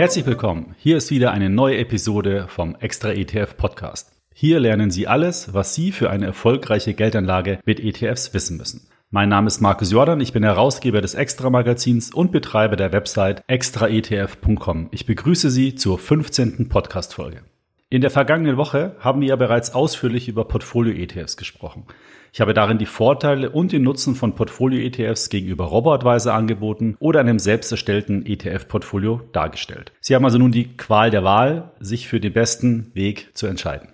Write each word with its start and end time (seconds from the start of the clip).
Herzlich 0.00 0.24
willkommen. 0.24 0.74
Hier 0.78 0.96
ist 0.96 1.10
wieder 1.10 1.30
eine 1.30 1.50
neue 1.50 1.76
Episode 1.76 2.46
vom 2.48 2.74
Extra 2.80 3.10
ETF 3.10 3.58
Podcast. 3.58 4.12
Hier 4.34 4.58
lernen 4.58 4.90
Sie 4.90 5.06
alles, 5.06 5.52
was 5.52 5.74
Sie 5.74 5.92
für 5.92 6.08
eine 6.08 6.24
erfolgreiche 6.24 6.94
Geldanlage 6.94 7.58
mit 7.66 7.80
ETFs 7.80 8.32
wissen 8.32 8.56
müssen. 8.56 8.88
Mein 9.10 9.28
Name 9.28 9.48
ist 9.48 9.60
Markus 9.60 9.92
Jordan, 9.92 10.22
ich 10.22 10.32
bin 10.32 10.42
Herausgeber 10.42 11.02
des 11.02 11.12
Extra 11.12 11.50
Magazins 11.50 12.14
und 12.14 12.32
Betreiber 12.32 12.76
der 12.76 12.94
Website 12.94 13.44
extraetf.com. 13.46 14.88
Ich 14.90 15.04
begrüße 15.04 15.50
Sie 15.50 15.74
zur 15.74 15.98
15. 15.98 16.70
Podcast 16.70 17.12
Folge. 17.12 17.42
In 17.90 18.00
der 18.00 18.10
vergangenen 18.10 18.56
Woche 18.56 18.96
haben 19.00 19.20
wir 19.20 19.28
ja 19.28 19.36
bereits 19.36 19.74
ausführlich 19.74 20.28
über 20.28 20.46
Portfolio-ETFs 20.46 21.36
gesprochen. 21.36 21.84
Ich 22.32 22.40
habe 22.40 22.54
darin 22.54 22.78
die 22.78 22.86
Vorteile 22.86 23.50
und 23.50 23.72
den 23.72 23.82
Nutzen 23.82 24.14
von 24.14 24.34
Portfolio-ETFs 24.34 25.30
gegenüber 25.30 25.64
Robo-Advisor 25.64 26.32
angeboten 26.32 26.96
oder 27.00 27.20
einem 27.20 27.38
selbst 27.38 27.72
erstellten 27.72 28.24
ETF-Portfolio 28.24 29.22
dargestellt. 29.32 29.92
Sie 30.00 30.14
haben 30.14 30.24
also 30.24 30.38
nun 30.38 30.52
die 30.52 30.76
Qual 30.76 31.10
der 31.10 31.24
Wahl, 31.24 31.72
sich 31.80 32.08
für 32.08 32.20
den 32.20 32.32
besten 32.32 32.90
Weg 32.94 33.30
zu 33.34 33.46
entscheiden. 33.46 33.88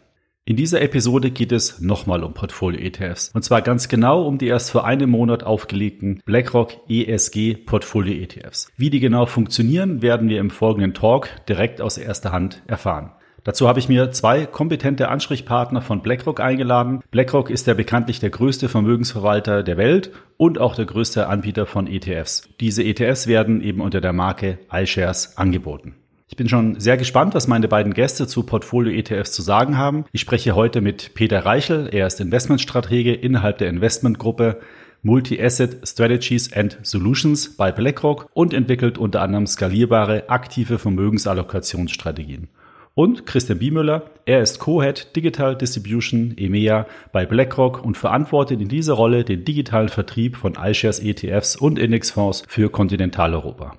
In 0.48 0.54
dieser 0.54 0.80
Episode 0.80 1.32
geht 1.32 1.50
es 1.50 1.80
nochmal 1.80 2.22
um 2.22 2.32
Portfolio-ETFs. 2.32 3.30
Und 3.34 3.42
zwar 3.42 3.62
ganz 3.62 3.88
genau 3.88 4.24
um 4.24 4.38
die 4.38 4.46
erst 4.46 4.70
vor 4.70 4.84
einem 4.84 5.10
Monat 5.10 5.42
aufgelegten 5.42 6.20
BlackRock 6.24 6.72
ESG 6.88 7.54
Portfolio-ETFs. 7.54 8.70
Wie 8.76 8.90
die 8.90 9.00
genau 9.00 9.26
funktionieren, 9.26 10.02
werden 10.02 10.28
wir 10.28 10.38
im 10.38 10.50
folgenden 10.50 10.94
Talk 10.94 11.30
direkt 11.48 11.80
aus 11.80 11.98
erster 11.98 12.30
Hand 12.30 12.62
erfahren. 12.68 13.10
Dazu 13.46 13.68
habe 13.68 13.78
ich 13.78 13.88
mir 13.88 14.10
zwei 14.10 14.44
kompetente 14.44 15.08
Ansprechpartner 15.08 15.80
von 15.80 16.02
BlackRock 16.02 16.40
eingeladen. 16.40 17.04
BlackRock 17.12 17.48
ist 17.48 17.68
ja 17.68 17.74
bekanntlich 17.74 18.18
der 18.18 18.30
größte 18.30 18.68
Vermögensverwalter 18.68 19.62
der 19.62 19.76
Welt 19.76 20.10
und 20.36 20.58
auch 20.58 20.74
der 20.74 20.84
größte 20.84 21.28
Anbieter 21.28 21.64
von 21.64 21.86
ETFs. 21.86 22.48
Diese 22.58 22.82
ETFs 22.82 23.28
werden 23.28 23.62
eben 23.62 23.82
unter 23.82 24.00
der 24.00 24.12
Marke 24.12 24.58
iShares 24.72 25.38
angeboten. 25.38 25.94
Ich 26.26 26.34
bin 26.34 26.48
schon 26.48 26.80
sehr 26.80 26.96
gespannt, 26.96 27.36
was 27.36 27.46
meine 27.46 27.68
beiden 27.68 27.94
Gäste 27.94 28.26
zu 28.26 28.42
Portfolio-ETFs 28.42 29.30
zu 29.30 29.42
sagen 29.42 29.78
haben. 29.78 30.06
Ich 30.10 30.22
spreche 30.22 30.56
heute 30.56 30.80
mit 30.80 31.14
Peter 31.14 31.46
Reichel. 31.46 31.88
Er 31.92 32.08
ist 32.08 32.18
Investmentstratege 32.18 33.14
innerhalb 33.14 33.58
der 33.58 33.68
Investmentgruppe 33.68 34.58
Multi-Asset 35.02 35.86
Strategies 35.86 36.52
and 36.52 36.78
Solutions 36.82 37.56
bei 37.56 37.70
BlackRock 37.70 38.28
und 38.34 38.52
entwickelt 38.52 38.98
unter 38.98 39.22
anderem 39.22 39.46
skalierbare 39.46 40.28
aktive 40.30 40.80
Vermögensallokationsstrategien 40.80 42.48
und 42.96 43.26
Christian 43.26 43.58
Biemüller. 43.58 44.10
Er 44.24 44.40
ist 44.40 44.58
Co-Head 44.58 45.14
Digital 45.14 45.54
Distribution 45.54 46.34
EMEA 46.36 46.86
bei 47.12 47.26
BlackRock 47.26 47.84
und 47.84 47.96
verantwortet 47.96 48.60
in 48.60 48.68
dieser 48.68 48.94
Rolle 48.94 49.22
den 49.22 49.44
digitalen 49.44 49.90
Vertrieb 49.90 50.34
von 50.36 50.54
iShares 50.54 50.98
ETFs 50.98 51.54
und 51.54 51.78
Indexfonds 51.78 52.42
für 52.48 52.70
Kontinentaleuropa. 52.70 53.76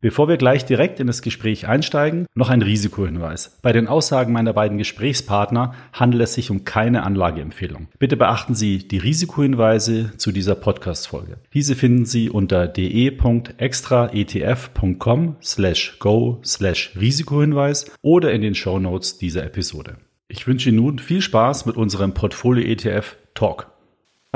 Bevor 0.00 0.28
wir 0.28 0.36
gleich 0.36 0.64
direkt 0.64 1.00
in 1.00 1.08
das 1.08 1.22
Gespräch 1.22 1.66
einsteigen, 1.66 2.26
noch 2.34 2.50
ein 2.50 2.62
Risikohinweis. 2.62 3.58
Bei 3.62 3.72
den 3.72 3.88
Aussagen 3.88 4.32
meiner 4.32 4.52
beiden 4.52 4.78
Gesprächspartner 4.78 5.74
handelt 5.92 6.22
es 6.22 6.34
sich 6.34 6.50
um 6.50 6.62
keine 6.64 7.02
Anlageempfehlung. 7.02 7.88
Bitte 7.98 8.16
beachten 8.16 8.54
Sie 8.54 8.86
die 8.86 8.98
Risikohinweise 8.98 10.12
zu 10.16 10.30
dieser 10.30 10.54
Podcast-Folge. 10.54 11.38
Diese 11.52 11.74
finden 11.74 12.04
Sie 12.04 12.30
unter 12.30 12.68
de.extraetf.com 12.68 15.36
slash 15.42 15.98
go 15.98 16.40
slash 16.44 16.92
Risikohinweis 16.98 17.90
oder 18.00 18.32
in 18.32 18.42
den 18.42 18.54
Show 18.54 18.78
Notes 18.78 19.18
dieser 19.18 19.44
Episode. 19.44 19.96
Ich 20.28 20.46
wünsche 20.46 20.68
Ihnen 20.68 20.78
nun 20.78 20.98
viel 20.98 21.22
Spaß 21.22 21.64
mit 21.66 21.76
unserem 21.76 22.14
Portfolio 22.14 22.64
ETF 22.64 23.16
Talk. 23.34 23.77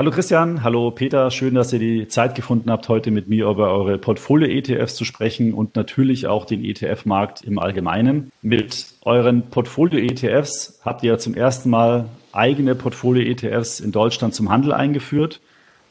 Hallo 0.03 0.11
Christian, 0.11 0.63
hallo 0.63 0.91
Peter, 0.91 1.31
schön, 1.31 1.55
dass 1.55 1.71
ihr 1.71 1.79
die 1.79 2.09
Zeit 2.09 2.35
gefunden 2.35 2.69
habt, 2.69 2.89
heute 2.89 3.09
mit 3.09 3.29
mir 3.29 3.47
über 3.47 3.71
eure 3.71 3.97
Portfolio-ETFs 3.97 4.95
zu 4.95 5.05
sprechen 5.05 5.53
und 5.53 5.77
natürlich 5.77 6.27
auch 6.27 6.43
den 6.43 6.61
ETF-Markt 6.65 7.41
im 7.45 7.57
Allgemeinen. 7.57 8.29
Mit 8.41 8.87
euren 9.03 9.49
Portfolio-ETFs 9.49 10.81
habt 10.83 11.03
ihr 11.03 11.13
ja 11.13 11.17
zum 11.17 11.35
ersten 11.35 11.69
Mal 11.69 12.09
eigene 12.33 12.75
Portfolio-ETFs 12.75 13.79
in 13.79 13.93
Deutschland 13.93 14.35
zum 14.35 14.49
Handel 14.49 14.73
eingeführt. 14.73 15.39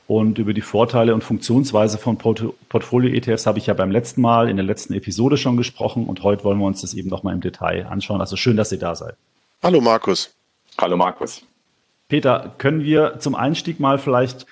Und 0.07 0.39
über 0.39 0.53
die 0.53 0.61
Vorteile 0.61 1.15
und 1.15 1.25
Funktionsweise 1.25 1.97
von 1.97 2.19
Portfolio-ETFs 2.19 3.47
habe 3.47 3.61
ich 3.61 3.69
ja 3.69 3.73
beim 3.73 3.91
letzten 3.91 4.21
Mal 4.21 4.51
in 4.51 4.57
der 4.57 4.67
letzten 4.67 4.93
Episode 4.93 5.39
schon 5.39 5.57
gesprochen 5.57 6.05
und 6.05 6.23
heute 6.23 6.45
wollen 6.45 6.59
wir 6.59 6.67
uns 6.67 6.83
das 6.83 6.93
eben 6.93 7.09
nochmal 7.09 7.33
im 7.33 7.41
Detail 7.41 7.87
anschauen. 7.87 8.21
Also 8.21 8.37
schön, 8.37 8.59
dass 8.59 8.73
ihr 8.73 8.79
da 8.79 8.95
seid. 8.95 9.15
Hallo 9.63 9.81
Markus. 9.81 10.35
Hallo 10.77 10.99
Markus. 10.99 11.47
Peter, 12.13 12.55
können 12.59 12.85
wir 12.85 13.21
zum 13.21 13.35
Einstieg 13.35 13.81
mal 13.81 13.97
vielleicht 13.97 14.45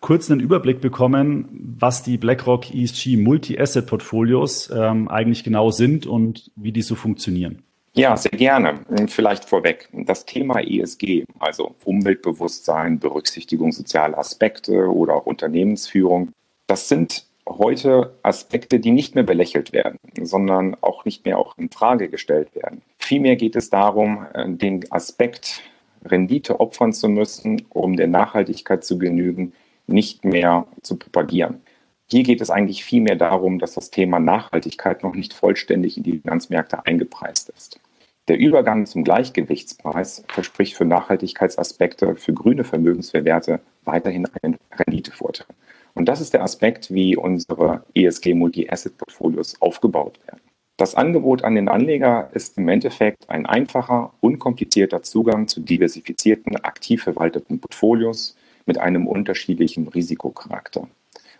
kurz 0.00 0.28
einen 0.28 0.40
Überblick 0.40 0.80
bekommen, 0.80 1.76
was 1.78 2.02
die 2.02 2.18
BlackRock 2.18 2.74
ESG 2.74 3.16
Multi-Asset 3.16 3.86
Portfolios 3.86 4.68
ähm, 4.74 5.06
eigentlich 5.06 5.44
genau 5.44 5.70
sind 5.70 6.04
und 6.08 6.50
wie 6.56 6.72
die 6.72 6.82
so 6.82 6.96
funktionieren? 6.96 7.62
Ja, 7.92 8.16
sehr 8.16 8.32
gerne. 8.32 8.80
Vielleicht 9.06 9.44
vorweg. 9.44 9.88
Das 9.92 10.24
Thema 10.24 10.58
ESG, 10.58 11.26
also 11.38 11.76
Umweltbewusstsein, 11.84 12.98
Berücksichtigung 12.98 13.70
sozialer 13.70 14.18
Aspekte 14.18 14.92
oder 14.92 15.14
auch 15.14 15.26
Unternehmensführung, 15.26 16.32
das 16.66 16.88
sind 16.88 17.26
heute 17.48 18.16
Aspekte, 18.24 18.80
die 18.80 18.90
nicht 18.90 19.14
mehr 19.14 19.22
belächelt 19.22 19.72
werden, 19.72 20.00
sondern 20.22 20.76
auch 20.80 21.04
nicht 21.04 21.24
mehr 21.24 21.38
auch 21.38 21.56
in 21.56 21.70
Frage 21.70 22.08
gestellt 22.08 22.52
werden. 22.56 22.82
Vielmehr 22.98 23.36
geht 23.36 23.54
es 23.54 23.70
darum, 23.70 24.26
äh, 24.34 24.50
den 24.50 24.90
Aspekt 24.90 25.62
Rendite 26.10 26.60
opfern 26.60 26.92
zu 26.92 27.08
müssen, 27.08 27.66
um 27.70 27.96
der 27.96 28.06
Nachhaltigkeit 28.08 28.84
zu 28.84 28.98
genügen, 28.98 29.52
nicht 29.86 30.24
mehr 30.24 30.66
zu 30.82 30.96
propagieren. 30.96 31.60
Hier 32.08 32.22
geht 32.22 32.40
es 32.40 32.50
eigentlich 32.50 32.84
vielmehr 32.84 33.16
darum, 33.16 33.58
dass 33.58 33.74
das 33.74 33.90
Thema 33.90 34.20
Nachhaltigkeit 34.20 35.02
noch 35.02 35.14
nicht 35.14 35.34
vollständig 35.34 35.96
in 35.96 36.04
die 36.04 36.18
Finanzmärkte 36.18 36.86
eingepreist 36.86 37.48
ist. 37.48 37.80
Der 38.28 38.38
Übergang 38.38 38.86
zum 38.86 39.04
Gleichgewichtspreis 39.04 40.24
verspricht 40.28 40.74
für 40.74 40.84
Nachhaltigkeitsaspekte 40.84 42.16
für 42.16 42.32
grüne 42.32 42.64
Vermögenswerte 42.64 43.60
weiterhin 43.84 44.26
einen 44.42 44.56
Renditevorteil. 44.72 45.46
Und 45.94 46.06
das 46.06 46.20
ist 46.20 46.34
der 46.34 46.42
Aspekt, 46.42 46.92
wie 46.92 47.16
unsere 47.16 47.84
ESG 47.94 48.34
Multi-Asset 48.34 48.98
Portfolios 48.98 49.60
aufgebaut 49.60 50.18
werden. 50.26 50.40
Das 50.78 50.94
Angebot 50.94 51.42
an 51.42 51.54
den 51.54 51.70
Anleger 51.70 52.28
ist 52.34 52.58
im 52.58 52.68
Endeffekt 52.68 53.30
ein 53.30 53.46
einfacher, 53.46 54.12
unkomplizierter 54.20 55.02
Zugang 55.02 55.48
zu 55.48 55.60
diversifizierten, 55.60 56.56
aktiv 56.56 57.02
verwalteten 57.02 57.60
Portfolios 57.60 58.36
mit 58.66 58.76
einem 58.76 59.06
unterschiedlichen 59.06 59.88
Risikocharakter. 59.88 60.86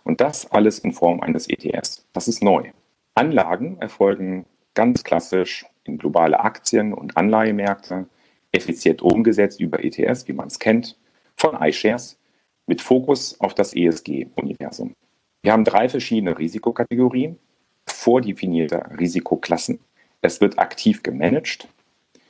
Und 0.03 0.21
das 0.21 0.51
alles 0.51 0.79
in 0.79 0.91
Form 0.91 1.19
eines 1.19 1.47
ETS. 1.47 2.03
Das 2.13 2.27
ist 2.27 2.41
neu. 2.41 2.71
Anlagen 3.13 3.77
erfolgen 3.79 4.45
ganz 4.73 5.03
klassisch 5.03 5.67
in 5.83 5.99
globale 5.99 6.39
Aktien 6.39 6.93
und 6.93 7.15
Anleihemärkte, 7.15 8.07
effizient 8.51 9.03
umgesetzt 9.03 9.59
über 9.59 9.83
ETS, 9.83 10.27
wie 10.27 10.33
man 10.33 10.47
es 10.47 10.57
kennt, 10.57 10.97
von 11.35 11.55
iShares 11.61 12.17
mit 12.65 12.81
Fokus 12.81 13.39
auf 13.39 13.53
das 13.53 13.75
ESG-Universum. 13.75 14.93
Wir 15.43 15.51
haben 15.51 15.63
drei 15.63 15.89
verschiedene 15.89 16.37
Risikokategorien 16.39 17.37
vordefinierte 18.07 18.85
Risikoklassen. 18.97 19.79
Es 20.21 20.39
wird 20.39 20.59
aktiv 20.59 21.03
gemanagt 21.03 21.67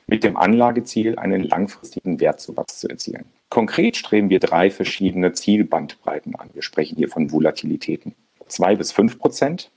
mit 0.08 0.24
dem 0.24 0.36
Anlageziel, 0.36 1.16
einen 1.20 1.44
langfristigen 1.44 2.18
Wertzuwachs 2.18 2.80
zu 2.80 2.88
erzielen. 2.88 3.26
Konkret 3.48 3.96
streben 3.96 4.28
wir 4.28 4.40
drei 4.40 4.72
verschiedene 4.72 5.34
Zielbandbreiten 5.34 6.34
an. 6.34 6.50
Wir 6.52 6.62
sprechen 6.62 6.96
hier 6.96 7.08
von 7.08 7.30
Volatilitäten. 7.30 8.16
2 8.48 8.74
bis 8.74 8.90
5 8.90 9.20
Prozent, 9.20 9.70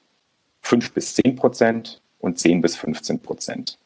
5 0.64 0.92
bis 0.92 1.14
10 1.14 1.36
Prozent 1.36 2.02
und 2.18 2.40
10 2.40 2.62
bis 2.62 2.76
15 2.78 3.20
Prozent. 3.20 3.78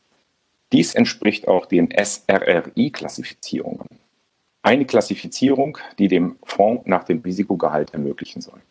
Dies 0.71 0.95
entspricht 0.95 1.49
auch 1.49 1.65
den 1.65 1.89
SRRI-Klassifizierungen. 1.91 3.89
Eine 4.61 4.85
Klassifizierung, 4.85 5.79
die 5.99 6.07
dem 6.07 6.37
Fonds 6.43 6.83
nach 6.85 7.03
dem 7.03 7.19
Risikogehalt 7.19 7.93
ermöglichen 7.93 8.41
soll. 8.41 8.61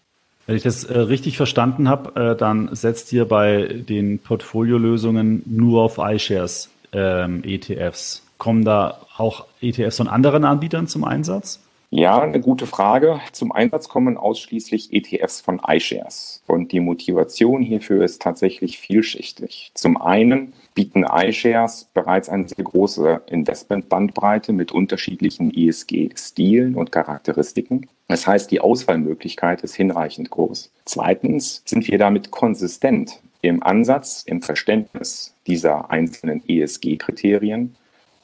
Wenn 0.46 0.56
ich 0.56 0.62
das 0.62 0.85
äh, 0.85 0.99
richtig 0.99 1.37
verstanden 1.37 1.88
habe, 1.88 2.32
äh, 2.32 2.37
dann 2.37 2.69
setzt 2.73 3.12
ihr 3.12 3.26
bei 3.26 3.64
den 3.67 4.19
Portfoliolösungen 4.19 5.43
nur 5.46 5.82
auf 5.82 5.99
iShares 5.99 6.70
ähm, 6.93 7.43
ETFs. 7.44 8.23
Kommen 8.37 8.64
da 8.64 8.99
auch 9.17 9.46
ETFs 9.61 9.96
von 9.96 10.08
anderen 10.08 10.44
Anbietern 10.44 10.87
zum 10.87 11.05
Einsatz? 11.05 11.61
Ja, 11.91 12.20
eine 12.20 12.41
gute 12.41 12.67
Frage. 12.67 13.20
Zum 13.31 13.52
Einsatz 13.52 13.88
kommen 13.88 14.17
ausschließlich 14.17 14.93
ETFs 14.93 15.41
von 15.41 15.61
iShares. 15.64 16.43
Und 16.49 16.73
die 16.73 16.81
Motivation 16.81 17.62
hierfür 17.62 18.05
ist 18.05 18.20
tatsächlich 18.20 18.81
vielschichtig. 18.81 19.70
Zum 19.75 20.02
einen 20.02 20.55
bieten 20.74 21.04
iShares 21.04 21.88
bereits 21.94 22.28
eine 22.28 22.48
sehr 22.48 22.64
große 22.64 23.22
Investmentbandbreite 23.26 24.52
mit 24.52 24.72
unterschiedlichen 24.72 25.52
ESG-Stilen 25.54 26.74
und 26.74 26.92
Charakteristiken. 26.92 27.88
Das 28.08 28.26
heißt, 28.26 28.50
die 28.50 28.60
Auswahlmöglichkeit 28.60 29.62
ist 29.62 29.74
hinreichend 29.74 30.30
groß. 30.30 30.70
Zweitens 30.84 31.62
sind 31.64 31.88
wir 31.88 31.98
damit 31.98 32.30
konsistent 32.30 33.20
im 33.40 33.62
Ansatz, 33.62 34.24
im 34.26 34.42
Verständnis 34.42 35.34
dieser 35.46 35.90
einzelnen 35.90 36.42
ESG-Kriterien 36.48 37.76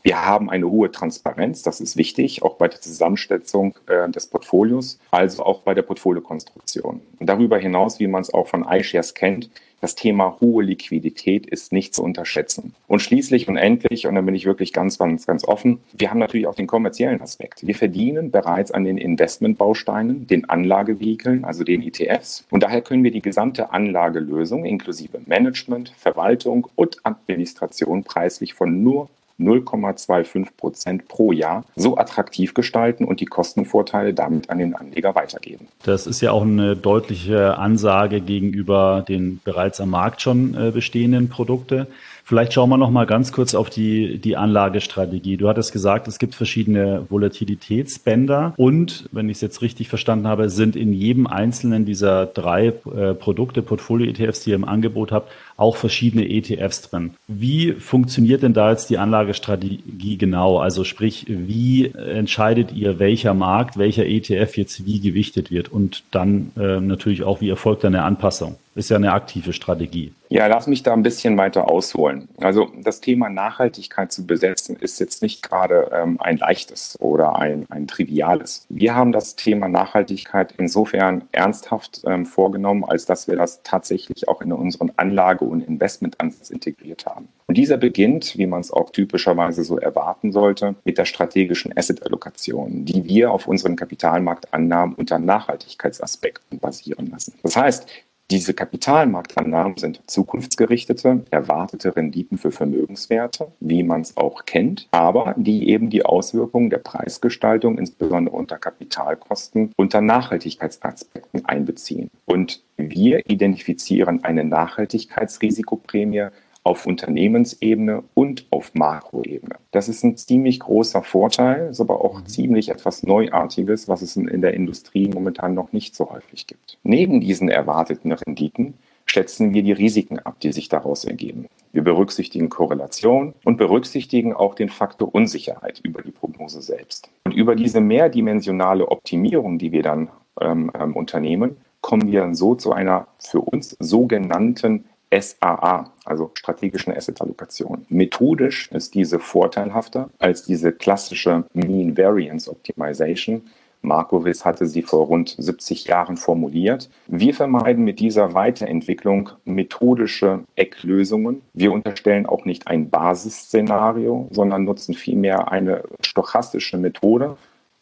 Wir 0.02 0.24
haben 0.24 0.48
eine 0.48 0.68
hohe 0.70 0.90
Transparenz, 0.90 1.62
das 1.62 1.80
ist 1.80 1.96
wichtig, 1.98 2.42
auch 2.42 2.54
bei 2.56 2.68
der 2.68 2.80
Zusammensetzung 2.80 3.74
äh, 3.86 4.08
des 4.08 4.28
Portfolios, 4.28 4.98
also 5.10 5.44
auch 5.44 5.60
bei 5.60 5.74
der 5.74 5.82
Portfoliokonstruktion. 5.82 7.02
Und 7.18 7.26
darüber 7.26 7.58
hinaus, 7.58 8.00
wie 8.00 8.06
man 8.06 8.22
es 8.22 8.32
auch 8.32 8.48
von 8.48 8.66
iShares 8.66 9.12
kennt, 9.12 9.50
das 9.80 9.94
Thema 9.94 10.36
hohe 10.40 10.62
Liquidität 10.62 11.46
ist 11.46 11.72
nicht 11.72 11.94
zu 11.94 12.02
unterschätzen. 12.02 12.74
Und 12.86 13.00
schließlich 13.00 13.48
und 13.48 13.56
endlich, 13.56 14.06
und 14.06 14.14
da 14.14 14.20
bin 14.20 14.34
ich 14.34 14.44
wirklich 14.44 14.72
ganz, 14.72 14.98
ganz, 14.98 15.26
ganz 15.26 15.44
offen, 15.44 15.80
wir 15.92 16.10
haben 16.10 16.18
natürlich 16.18 16.46
auch 16.46 16.54
den 16.54 16.66
kommerziellen 16.66 17.20
Aspekt. 17.20 17.66
Wir 17.66 17.74
verdienen 17.74 18.30
bereits 18.30 18.70
an 18.70 18.84
den 18.84 18.98
Investmentbausteinen, 18.98 20.26
den 20.26 20.48
Anlagevehikeln, 20.48 21.44
also 21.44 21.64
den 21.64 21.82
ETFs. 21.82 22.44
Und 22.50 22.62
daher 22.62 22.82
können 22.82 23.04
wir 23.04 23.10
die 23.10 23.22
gesamte 23.22 23.72
Anlagelösung 23.72 24.64
inklusive 24.64 25.20
Management, 25.26 25.94
Verwaltung 25.96 26.68
und 26.76 26.98
Administration 27.04 28.04
preislich 28.04 28.54
von 28.54 28.82
nur 28.82 29.08
0,25 29.40 30.48
Prozent 30.56 31.08
pro 31.08 31.32
Jahr 31.32 31.64
so 31.76 31.96
attraktiv 31.96 32.54
gestalten 32.54 33.04
und 33.04 33.20
die 33.20 33.26
Kostenvorteile 33.26 34.14
damit 34.14 34.50
an 34.50 34.58
den 34.58 34.74
Anleger 34.74 35.14
weitergeben. 35.14 35.68
Das 35.84 36.06
ist 36.06 36.20
ja 36.20 36.32
auch 36.32 36.42
eine 36.42 36.76
deutliche 36.76 37.56
Ansage 37.56 38.20
gegenüber 38.20 39.04
den 39.08 39.40
bereits 39.44 39.80
am 39.80 39.90
Markt 39.90 40.22
schon 40.22 40.54
äh, 40.54 40.70
bestehenden 40.70 41.28
Produkte. 41.28 41.86
Vielleicht 42.30 42.52
schauen 42.52 42.70
wir 42.70 42.76
noch 42.76 42.92
mal 42.92 43.06
ganz 43.06 43.32
kurz 43.32 43.56
auf 43.56 43.70
die, 43.70 44.18
die 44.18 44.36
Anlagestrategie. 44.36 45.36
Du 45.36 45.48
hattest 45.48 45.72
gesagt, 45.72 46.06
es 46.06 46.20
gibt 46.20 46.36
verschiedene 46.36 47.04
Volatilitätsbänder 47.08 48.54
und, 48.56 49.08
wenn 49.10 49.28
ich 49.28 49.38
es 49.38 49.40
jetzt 49.40 49.62
richtig 49.62 49.88
verstanden 49.88 50.28
habe, 50.28 50.48
sind 50.48 50.76
in 50.76 50.92
jedem 50.92 51.26
einzelnen 51.26 51.86
dieser 51.86 52.26
drei 52.26 52.66
äh, 52.68 53.14
Produkte, 53.14 53.62
Portfolio-ETFs, 53.62 54.44
die 54.44 54.50
ihr 54.50 54.54
im 54.54 54.64
Angebot 54.64 55.10
habt, 55.10 55.32
auch 55.56 55.74
verschiedene 55.74 56.30
ETFs 56.30 56.82
drin. 56.82 57.14
Wie 57.26 57.72
funktioniert 57.72 58.44
denn 58.44 58.54
da 58.54 58.70
jetzt 58.70 58.90
die 58.90 58.98
Anlagestrategie 58.98 60.16
genau? 60.16 60.58
Also 60.58 60.84
sprich, 60.84 61.26
wie 61.26 61.86
entscheidet 61.86 62.70
ihr, 62.70 63.00
welcher 63.00 63.34
Markt, 63.34 63.76
welcher 63.76 64.06
ETF 64.06 64.56
jetzt 64.56 64.86
wie 64.86 65.00
gewichtet 65.00 65.50
wird 65.50 65.68
und 65.68 66.04
dann 66.12 66.52
äh, 66.56 66.78
natürlich 66.78 67.24
auch, 67.24 67.40
wie 67.40 67.48
erfolgt 67.48 67.84
eine 67.84 68.04
Anpassung? 68.04 68.54
Ist 68.74 68.90
ja 68.90 68.96
eine 68.96 69.12
aktive 69.12 69.52
Strategie. 69.52 70.14
Ja, 70.28 70.46
lass 70.46 70.68
mich 70.68 70.84
da 70.84 70.92
ein 70.92 71.02
bisschen 71.02 71.36
weiter 71.36 71.68
ausholen. 71.68 72.28
Also 72.38 72.70
das 72.80 73.00
Thema 73.00 73.28
Nachhaltigkeit 73.28 74.12
zu 74.12 74.26
besetzen 74.26 74.76
ist 74.76 75.00
jetzt 75.00 75.22
nicht 75.22 75.42
gerade 75.42 75.90
ähm, 75.92 76.20
ein 76.20 76.36
leichtes 76.36 76.96
oder 77.00 77.36
ein, 77.36 77.66
ein 77.68 77.88
triviales. 77.88 78.64
Wir 78.68 78.94
haben 78.94 79.10
das 79.10 79.34
Thema 79.34 79.68
Nachhaltigkeit 79.68 80.54
insofern 80.56 81.24
ernsthaft 81.32 82.02
ähm, 82.06 82.26
vorgenommen, 82.26 82.84
als 82.84 83.06
dass 83.06 83.26
wir 83.26 83.34
das 83.34 83.64
tatsächlich 83.64 84.28
auch 84.28 84.40
in 84.40 84.52
unseren 84.52 84.92
Anlage- 84.96 85.44
und 85.44 85.62
Investmentansatz 85.62 86.50
integriert 86.50 87.06
haben. 87.06 87.26
Und 87.48 87.56
dieser 87.56 87.76
beginnt, 87.76 88.38
wie 88.38 88.46
man 88.46 88.60
es 88.60 88.70
auch 88.72 88.90
typischerweise 88.90 89.64
so 89.64 89.78
erwarten 89.78 90.30
sollte, 90.30 90.76
mit 90.84 90.96
der 90.96 91.06
strategischen 91.06 91.76
Asset-Allokation, 91.76 92.84
die 92.84 93.04
wir 93.04 93.32
auf 93.32 93.48
unseren 93.48 93.74
Kapitalmarktannahmen 93.74 94.94
unter 94.94 95.18
Nachhaltigkeitsaspekten 95.18 96.60
basieren 96.60 97.10
lassen. 97.10 97.34
Das 97.42 97.56
heißt, 97.56 97.88
diese 98.30 98.54
Kapitalmarktannahmen 98.54 99.76
sind 99.76 100.00
zukunftsgerichtete, 100.06 101.24
erwartete 101.30 101.96
Renditen 101.96 102.38
für 102.38 102.52
Vermögenswerte, 102.52 103.48
wie 103.58 103.82
man 103.82 104.02
es 104.02 104.16
auch 104.16 104.44
kennt, 104.44 104.88
aber 104.92 105.34
die 105.36 105.68
eben 105.68 105.90
die 105.90 106.04
Auswirkungen 106.04 106.70
der 106.70 106.78
Preisgestaltung, 106.78 107.76
insbesondere 107.76 108.36
unter 108.36 108.58
Kapitalkosten, 108.58 109.72
unter 109.76 110.00
Nachhaltigkeitsaspekten 110.00 111.44
einbeziehen. 111.44 112.10
Und 112.24 112.62
wir 112.76 113.28
identifizieren 113.28 114.22
eine 114.22 114.44
Nachhaltigkeitsrisikoprämie 114.44 116.28
auf 116.70 116.86
Unternehmensebene 116.86 118.04
und 118.14 118.46
auf 118.50 118.74
Makroebene. 118.74 119.56
Das 119.72 119.88
ist 119.88 120.04
ein 120.04 120.16
ziemlich 120.16 120.60
großer 120.60 121.02
Vorteil, 121.02 121.70
ist 121.70 121.80
aber 121.80 122.04
auch 122.04 122.20
mhm. 122.20 122.26
ziemlich 122.26 122.68
etwas 122.68 123.02
Neuartiges, 123.02 123.88
was 123.88 124.02
es 124.02 124.14
in 124.16 124.40
der 124.40 124.54
Industrie 124.54 125.08
momentan 125.08 125.52
noch 125.52 125.72
nicht 125.72 125.96
so 125.96 126.12
häufig 126.12 126.46
gibt. 126.46 126.78
Neben 126.84 127.20
diesen 127.20 127.48
erwarteten 127.48 128.12
Renditen 128.12 128.74
schätzen 129.04 129.52
wir 129.52 129.64
die 129.64 129.72
Risiken 129.72 130.20
ab, 130.20 130.38
die 130.38 130.52
sich 130.52 130.68
daraus 130.68 131.04
ergeben. 131.04 131.46
Wir 131.72 131.82
berücksichtigen 131.82 132.50
Korrelation 132.50 133.34
und 133.44 133.56
berücksichtigen 133.56 134.32
auch 134.32 134.54
den 134.54 134.68
Faktor 134.68 135.12
Unsicherheit 135.12 135.80
über 135.82 136.02
die 136.02 136.12
Prognose 136.12 136.62
selbst. 136.62 137.10
Und 137.24 137.34
über 137.34 137.56
diese 137.56 137.80
mehrdimensionale 137.80 138.86
Optimierung, 138.86 139.58
die 139.58 139.72
wir 139.72 139.82
dann 139.82 140.08
ähm, 140.40 140.70
ähm, 140.78 140.94
unternehmen, 140.94 141.56
kommen 141.80 142.12
wir 142.12 142.20
dann 142.20 142.36
so 142.36 142.54
zu 142.54 142.72
einer 142.72 143.08
für 143.18 143.40
uns 143.40 143.76
sogenannten 143.80 144.84
SAA, 145.12 145.92
also 146.04 146.30
strategischen 146.34 146.94
Asset-Allokation. 146.94 147.86
Methodisch 147.88 148.70
ist 148.70 148.94
diese 148.94 149.18
vorteilhafter 149.18 150.10
als 150.18 150.44
diese 150.44 150.72
klassische 150.72 151.44
Mean 151.52 151.96
Variance 151.96 152.50
Optimization. 152.50 153.42
Markowitz 153.82 154.44
hatte 154.44 154.66
sie 154.66 154.82
vor 154.82 155.06
rund 155.06 155.34
70 155.38 155.86
Jahren 155.86 156.16
formuliert. 156.16 156.90
Wir 157.06 157.34
vermeiden 157.34 157.84
mit 157.84 157.98
dieser 157.98 158.34
Weiterentwicklung 158.34 159.30
methodische 159.44 160.44
Ecklösungen. 160.54 161.42
Wir 161.54 161.72
unterstellen 161.72 162.26
auch 162.26 162.44
nicht 162.44 162.68
ein 162.68 162.90
Basisszenario, 162.90 164.28
sondern 164.30 164.64
nutzen 164.64 164.94
vielmehr 164.94 165.50
eine 165.50 165.82
stochastische 166.02 166.76
Methode, 166.76 167.36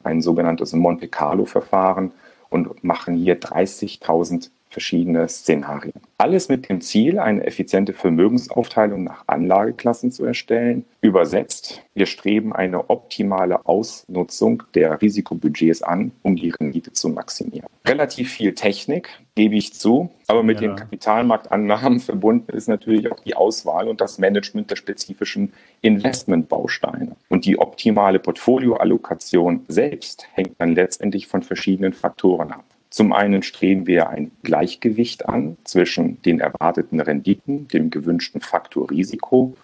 ein 0.05 0.23
sogenanntes 0.23 0.73
Monte 0.73 1.09
Carlo-Verfahren 1.09 2.13
und 2.49 2.85
machen 2.85 3.17
hier 3.17 3.41
30.000 3.41 4.51
verschiedene 4.71 5.29
Szenarien. 5.29 5.95
Alles 6.19 6.49
mit 6.49 6.69
dem 6.69 6.81
Ziel, 6.81 7.19
eine 7.19 7.47
effiziente 7.47 7.93
Vermögensaufteilung 7.93 9.05
nach 9.05 9.25
Anlageklassen 9.27 10.11
zu 10.11 10.25
erstellen. 10.25 10.85
Übersetzt, 11.01 11.83
wir 11.95 12.07
streben 12.07 12.53
eine 12.53 12.91
optimale 12.91 13.67
Ausnutzung 13.67 14.63
der 14.75 15.01
Risikobudgets 15.01 15.83
an, 15.83 16.13
um 16.23 16.37
die 16.37 16.51
Rendite 16.51 16.93
zu 16.93 17.09
maximieren. 17.09 17.69
Relativ 17.87 18.33
viel 18.33 18.55
Technik, 18.55 19.09
gebe 19.35 19.55
ich 19.55 19.73
zu, 19.73 20.11
aber 20.27 20.43
mit 20.43 20.61
ja. 20.61 20.69
den 20.69 20.77
Kapitalmarktannahmen 20.77 22.01
verbunden 22.01 22.53
ist 22.53 22.69
natürlich 22.69 23.11
auch 23.11 23.21
die 23.21 23.37
Auswahl 23.37 23.87
und 23.87 24.01
das 24.01 24.19
Management 24.19 24.71
der 24.71 24.77
spezifischen 24.77 25.53
Investmentbausteine. 25.81 27.15
Und 27.29 27.45
die 27.45 27.59
optimale 27.59 28.19
Portfolioallokation 28.19 29.65
selbst 29.69 30.27
hängt 30.33 30.61
dann 30.61 30.75
letztendlich 30.75 31.29
von 31.29 31.43
verschiedenen 31.43 31.93
Faktoren 31.93 32.51
ab. 32.51 32.65
Zum 32.91 33.13
einen 33.13 33.43
streben 33.43 33.87
wir 33.87 34.09
ein 34.09 34.31
Gleichgewicht 34.43 35.29
an 35.29 35.57
zwischen 35.65 36.23
den 36.23 36.41
erwarteten 36.41 37.01
Renditen, 37.01 37.69
dem 37.69 37.91
gewünschten 37.91 38.41
Faktor 38.41 38.91
Risiko 38.91 39.55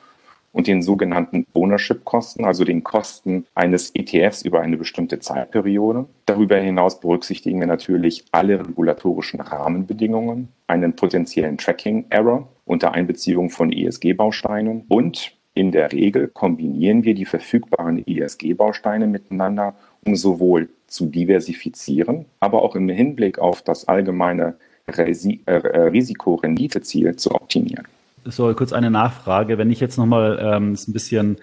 und 0.53 0.69
den 0.69 0.82
sogenannten 0.82 1.47
Ownership-Kosten, 1.53 2.45
also 2.45 2.64
den 2.64 2.85
Kosten 2.85 3.45
eines 3.54 3.90
ETFs 3.95 4.43
über 4.43 4.61
eine 4.61 4.76
bestimmte 4.76 5.19
Zeitperiode. 5.19 6.07
Darüber 6.26 6.57
hinaus 6.57 7.00
berücksichtigen 7.00 7.59
wir 7.59 7.66
natürlich 7.66 8.25
alle 8.31 8.61
regulatorischen 8.61 9.40
Rahmenbedingungen, 9.40 10.49
einen 10.69 10.95
potenziellen 10.95 11.59
Tracking-Error 11.59 12.49
unter 12.66 12.93
Einbeziehung 12.93 13.50
von 13.50 13.73
ESG-Bausteinen 13.73 14.85
und 14.88 15.33
in 15.54 15.71
der 15.71 15.93
Regel 15.93 16.28
kombinieren 16.28 17.04
wir 17.04 17.14
die 17.14 17.25
verfügbaren 17.25 18.04
ESG-Bausteine 18.07 19.07
miteinander, 19.07 19.75
um 20.06 20.16
sowohl 20.16 20.68
zu 20.87 21.06
diversifizieren, 21.06 22.26
aber 22.40 22.62
auch 22.62 22.76
im 22.76 22.88
Hinblick 22.88 23.38
auf 23.38 23.62
das 23.62 23.88
allgemeine 23.88 24.54
Risi 24.88 25.40
äh, 25.46 25.54
Risikorenditeziel 25.54 27.16
zu 27.16 27.32
optimieren. 27.32 27.87
So, 28.26 28.52
kurz 28.54 28.73
eine 28.73 28.90
Nachfrage. 28.90 29.58
Wenn 29.58 29.70
ich 29.70 29.80
jetzt 29.80 29.99
nochmal 29.99 30.38
ähm, 30.40 30.73
ein 30.73 30.92
bisschen 30.92 31.37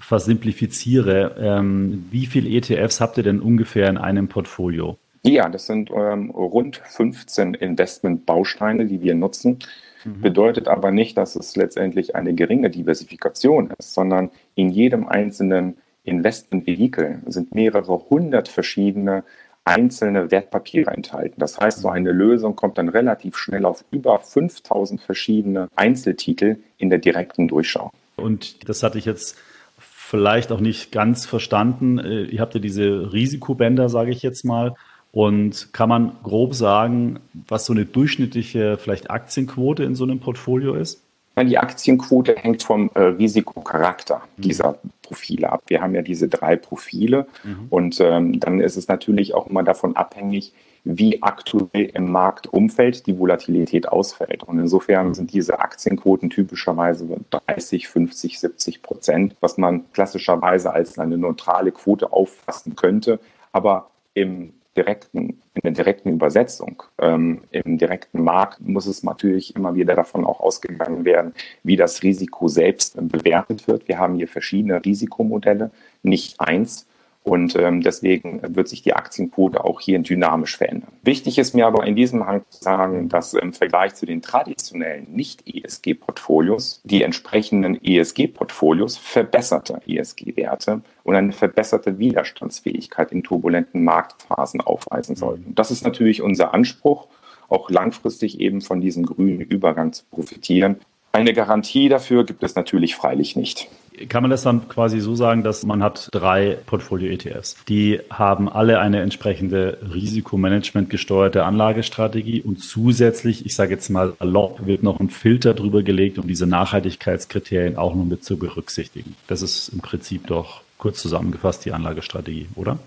versimplifiziere, 0.00 1.36
ähm, 1.38 2.06
wie 2.10 2.26
viele 2.26 2.48
ETFs 2.50 3.00
habt 3.00 3.16
ihr 3.16 3.22
denn 3.22 3.40
ungefähr 3.40 3.88
in 3.88 3.96
einem 3.96 4.28
Portfolio? 4.28 4.96
Ja, 5.22 5.48
das 5.48 5.66
sind 5.66 5.90
ähm, 5.90 6.30
rund 6.30 6.80
15 6.84 7.54
Investmentbausteine, 7.54 8.86
die 8.86 9.02
wir 9.02 9.14
nutzen. 9.14 9.58
Mhm. 10.04 10.20
Bedeutet 10.20 10.68
aber 10.68 10.90
nicht, 10.90 11.16
dass 11.16 11.36
es 11.36 11.56
letztendlich 11.56 12.16
eine 12.16 12.34
geringe 12.34 12.70
Diversifikation 12.70 13.72
ist, 13.78 13.94
sondern 13.94 14.30
in 14.54 14.70
jedem 14.70 15.08
einzelnen 15.08 15.76
Investmentvehikel 16.06 17.20
sind 17.26 17.54
mehrere 17.54 18.08
hundert 18.10 18.48
verschiedene 18.48 19.24
einzelne 19.64 20.30
Wertpapiere 20.30 20.92
enthalten. 20.92 21.34
Das 21.38 21.58
heißt, 21.58 21.80
so 21.80 21.88
eine 21.88 22.12
Lösung 22.12 22.54
kommt 22.54 22.78
dann 22.78 22.88
relativ 22.88 23.36
schnell 23.36 23.64
auf 23.64 23.84
über 23.90 24.20
5000 24.20 25.00
verschiedene 25.00 25.68
Einzeltitel 25.74 26.58
in 26.78 26.88
der 26.88 27.00
direkten 27.00 27.48
Durchschau. 27.48 27.90
Und 28.14 28.68
das 28.68 28.82
hatte 28.82 28.98
ich 28.98 29.04
jetzt 29.04 29.36
vielleicht 29.76 30.52
auch 30.52 30.60
nicht 30.60 30.92
ganz 30.92 31.26
verstanden. 31.26 31.98
Äh, 31.98 32.22
ihr 32.24 32.40
habt 32.40 32.54
ja 32.54 32.60
diese 32.60 33.12
Risikobänder, 33.12 33.88
sage 33.88 34.12
ich 34.12 34.22
jetzt 34.22 34.44
mal. 34.44 34.76
Und 35.10 35.72
kann 35.72 35.88
man 35.88 36.12
grob 36.22 36.54
sagen, 36.54 37.18
was 37.32 37.66
so 37.66 37.72
eine 37.72 37.86
durchschnittliche 37.86 38.78
vielleicht 38.78 39.10
Aktienquote 39.10 39.82
in 39.82 39.94
so 39.94 40.04
einem 40.04 40.20
Portfolio 40.20 40.74
ist? 40.74 41.02
Die 41.38 41.58
Aktienquote 41.58 42.34
hängt 42.34 42.62
vom 42.62 42.90
äh, 42.94 43.00
Risikocharakter 43.00 44.22
mhm. 44.36 44.42
dieser 44.42 44.78
Profile 45.02 45.52
ab. 45.52 45.62
Wir 45.66 45.82
haben 45.82 45.94
ja 45.94 46.00
diese 46.00 46.28
drei 46.28 46.56
Profile 46.56 47.26
mhm. 47.44 47.66
und 47.68 48.00
ähm, 48.00 48.40
dann 48.40 48.60
ist 48.60 48.76
es 48.76 48.88
natürlich 48.88 49.34
auch 49.34 49.46
immer 49.46 49.62
davon 49.62 49.96
abhängig, 49.96 50.54
wie 50.84 51.22
aktuell 51.22 51.90
im 51.94 52.10
Marktumfeld 52.10 53.06
die 53.06 53.18
Volatilität 53.18 53.88
ausfällt. 53.88 54.44
Und 54.44 54.60
insofern 54.60 55.14
sind 55.14 55.32
diese 55.32 55.58
Aktienquoten 55.58 56.30
typischerweise 56.30 57.06
30, 57.30 57.88
50, 57.88 58.38
70 58.38 58.82
Prozent, 58.82 59.36
was 59.40 59.58
man 59.58 59.92
klassischerweise 59.92 60.72
als 60.72 60.98
eine 60.98 61.18
neutrale 61.18 61.72
Quote 61.72 62.12
auffassen 62.12 62.76
könnte. 62.76 63.18
Aber 63.52 63.90
im 64.14 64.52
direkten, 64.76 65.42
in 65.54 65.60
der 65.62 65.72
direkten 65.72 66.10
Übersetzung, 66.10 66.82
ähm, 66.98 67.42
im 67.50 67.78
direkten 67.78 68.22
Markt 68.22 68.60
muss 68.60 68.86
es 68.86 69.02
natürlich 69.02 69.56
immer 69.56 69.74
wieder 69.74 69.94
davon 69.94 70.24
auch 70.24 70.40
ausgegangen 70.40 71.04
werden, 71.04 71.32
wie 71.62 71.76
das 71.76 72.02
Risiko 72.02 72.48
selbst 72.48 72.96
bewertet 73.08 73.66
wird. 73.66 73.88
Wir 73.88 73.98
haben 73.98 74.14
hier 74.16 74.28
verschiedene 74.28 74.84
Risikomodelle, 74.84 75.70
nicht 76.02 76.40
eins. 76.40 76.86
Und 77.26 77.56
ähm, 77.56 77.80
deswegen 77.80 78.40
wird 78.54 78.68
sich 78.68 78.82
die 78.82 78.94
Aktienquote 78.94 79.64
auch 79.64 79.80
hier 79.80 79.98
dynamisch 79.98 80.56
verändern. 80.56 80.92
Wichtig 81.02 81.38
ist 81.38 81.56
mir 81.56 81.66
aber 81.66 81.84
in 81.84 81.96
diesem 81.96 82.24
Hang 82.24 82.44
zu 82.50 82.62
sagen, 82.62 83.08
dass 83.08 83.34
im 83.34 83.52
Vergleich 83.52 83.96
zu 83.96 84.06
den 84.06 84.22
traditionellen 84.22 85.08
Nicht-ESG-Portfolios 85.10 86.80
die 86.84 87.02
entsprechenden 87.02 87.82
ESG-Portfolios 87.82 88.96
verbesserte 88.96 89.80
ESG-Werte 89.88 90.82
und 91.02 91.16
eine 91.16 91.32
verbesserte 91.32 91.98
Widerstandsfähigkeit 91.98 93.10
in 93.10 93.24
turbulenten 93.24 93.82
Marktphasen 93.82 94.60
aufweisen 94.60 95.16
sollten. 95.16 95.52
Das 95.56 95.72
ist 95.72 95.82
natürlich 95.82 96.22
unser 96.22 96.54
Anspruch, 96.54 97.08
auch 97.48 97.70
langfristig 97.70 98.38
eben 98.38 98.60
von 98.60 98.80
diesem 98.80 99.04
grünen 99.04 99.40
Übergang 99.40 99.92
zu 99.92 100.04
profitieren. 100.12 100.76
Eine 101.10 101.32
Garantie 101.32 101.88
dafür 101.88 102.24
gibt 102.24 102.44
es 102.44 102.54
natürlich 102.54 102.94
freilich 102.94 103.34
nicht. 103.34 103.68
Kann 104.08 104.22
man 104.22 104.30
das 104.30 104.42
dann 104.42 104.68
quasi 104.68 105.00
so 105.00 105.14
sagen, 105.14 105.42
dass 105.42 105.64
man 105.64 105.82
hat 105.82 106.08
drei 106.12 106.58
Portfolio-ETFs. 106.66 107.56
Die 107.68 108.00
haben 108.10 108.48
alle 108.48 108.78
eine 108.78 109.00
entsprechende 109.00 109.78
Risikomanagement 109.92 110.90
gesteuerte 110.90 111.44
Anlagestrategie 111.44 112.42
und 112.42 112.58
zusätzlich, 112.58 113.46
ich 113.46 113.54
sage 113.54 113.72
jetzt 113.72 113.88
mal 113.88 114.14
erlaubt, 114.18 114.66
wird 114.66 114.82
noch 114.82 115.00
ein 115.00 115.08
Filter 115.08 115.54
drüber 115.54 115.82
gelegt, 115.82 116.18
um 116.18 116.26
diese 116.28 116.46
Nachhaltigkeitskriterien 116.46 117.76
auch 117.76 117.94
noch 117.94 118.04
mit 118.04 118.24
zu 118.24 118.38
berücksichtigen. 118.38 119.16
Das 119.28 119.40
ist 119.40 119.68
im 119.68 119.80
Prinzip 119.80 120.26
doch 120.26 120.62
kurz 120.78 121.00
zusammengefasst 121.00 121.64
die 121.64 121.72
Anlagestrategie, 121.72 122.48
oder? 122.54 122.78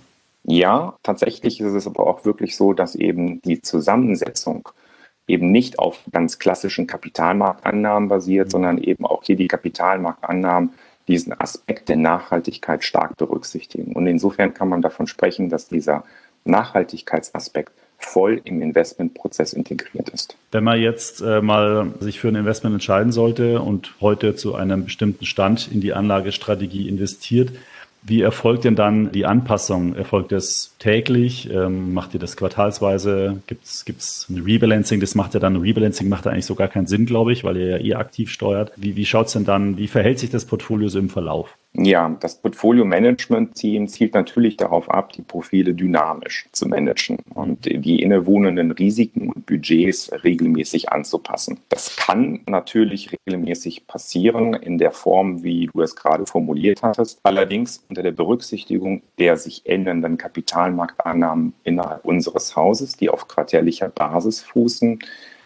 Ja, 0.44 0.96
tatsächlich 1.04 1.60
ist 1.60 1.74
es 1.74 1.88
aber 1.88 2.08
auch 2.08 2.26
wirklich 2.26 2.56
so, 2.56 2.74
dass 2.74 2.96
eben 2.96 3.42
die 3.42 3.62
Zusammensetzung 3.62 4.70
eben 5.28 5.52
nicht 5.52 5.80
auf 5.80 6.00
ganz 6.12 6.40
klassischen 6.40 6.88
Kapitalmarktannahmen 6.88 8.10
basiert, 8.10 8.52
sondern 8.52 8.80
eben 8.80 9.06
auch 9.06 9.24
hier 9.24 9.36
die 9.36 9.48
Kapitalmarktannahmen 9.48 10.72
diesen 11.10 11.34
Aspekt 11.38 11.90
der 11.90 11.98
Nachhaltigkeit 11.98 12.84
stark 12.84 13.18
berücksichtigen. 13.18 13.94
Und 13.94 14.08
insofern 14.08 14.54
kann 14.54 14.70
man 14.70 14.82
davon 14.82 15.08
sprechen, 15.08 15.50
dass 15.50 15.68
dieser 15.68 16.06
Nachhaltigkeitsaspekt 16.46 17.74
voll 17.98 18.40
im 18.46 18.62
Investmentprozess 18.62 19.52
integriert 19.52 20.08
ist. 20.10 20.38
Wenn 20.52 20.64
man 20.64 20.80
jetzt 20.80 21.22
äh, 21.22 21.42
mal 21.42 21.94
sich 22.00 22.20
für 22.20 22.30
ein 22.30 22.36
Investment 22.36 22.76
entscheiden 22.76 23.12
sollte 23.12 23.60
und 23.62 23.94
heute 24.00 24.36
zu 24.36 24.56
einem 24.56 24.86
bestimmten 24.86 25.26
Stand 25.26 25.70
in 25.70 25.82
die 25.82 25.94
Anlagestrategie 25.94 26.88
investiert, 26.88 27.52
wie 28.02 28.22
erfolgt 28.22 28.64
denn 28.64 28.76
dann 28.76 29.12
die 29.12 29.26
Anpassung? 29.26 29.96
Erfolgt 29.96 30.32
das 30.32 30.76
täglich? 30.80 31.50
Ähm, 31.52 31.94
macht 31.94 32.14
ihr 32.14 32.20
das 32.20 32.38
quartalsweise? 32.38 33.42
Gibt 33.48 33.66
es 33.66 34.26
ein 34.30 34.42
Rebalancing? 34.42 35.00
Das 35.00 35.16
macht 35.16 35.34
ja 35.34 35.40
dann, 35.40 35.58
Rebalancing 35.58 36.08
macht 36.08 36.26
ja 36.26 36.32
eigentlich 36.32 36.46
so 36.46 36.56
gar 36.56 36.70
keinen 36.70 36.88
Sinn, 36.88 37.06
glaube 37.06 37.34
ich, 37.34 37.44
weil 37.44 37.58
ihr 37.58 37.78
ja 37.78 37.78
eh 37.78 37.94
aktiv 37.96 38.32
steuert. 38.32 38.72
Wie, 38.78 38.96
wie 38.96 39.06
schaut 39.06 39.28
es 39.28 39.34
denn 39.34 39.46
dann, 39.46 39.78
wie 39.78 39.88
verhält 39.88 40.20
sich 40.20 40.30
das 40.30 40.46
Portfolio 40.46 40.88
so 40.88 40.98
im 40.98 41.10
Verlauf? 41.10 41.58
Ja, 41.74 42.10
das 42.20 42.42
Portfolio-Management-Team 42.42 43.88
zielt 43.88 44.16
natürlich 44.16 44.58
darauf 44.58 44.90
ab, 44.90 45.14
die 45.14 45.22
Profile 45.22 45.76
dynamisch 45.76 46.50
zu 46.52 46.68
managen 46.68 47.18
und 47.36 47.66
die 47.66 48.02
innewohnenden 48.02 48.72
Risiken 48.72 49.30
und 49.30 49.46
Budgets 49.46 50.12
regelmäßig 50.24 50.92
anzupassen. 50.92 51.60
Das 51.70 51.96
kann 51.96 52.42
natürlich 52.48 53.12
regelmäßig 53.28 53.86
passieren 53.86 54.56
in 54.56 54.80
der 54.80 54.92
Form, 54.92 55.44
wie 55.44 55.68
du 55.72 55.82
es 55.82 55.96
gerade 55.96 56.26
formuliert 56.26 56.82
hattest, 56.82 57.20
allerdings 57.24 57.86
unter 57.88 58.02
der 58.02 58.12
Berücksichtigung 58.12 59.04
der 59.20 59.38
sich 59.38 59.66
ändernden 59.66 60.18
Kapitalmarktannahmen 60.18 61.54
innerhalb 61.64 62.04
unseres 62.04 62.56
Hauses, 62.56 62.94
die 62.94 63.10
auf 63.10 63.28
quartärlicher 63.28 63.90
Basis 63.90 64.42
fußen, 64.42 65.00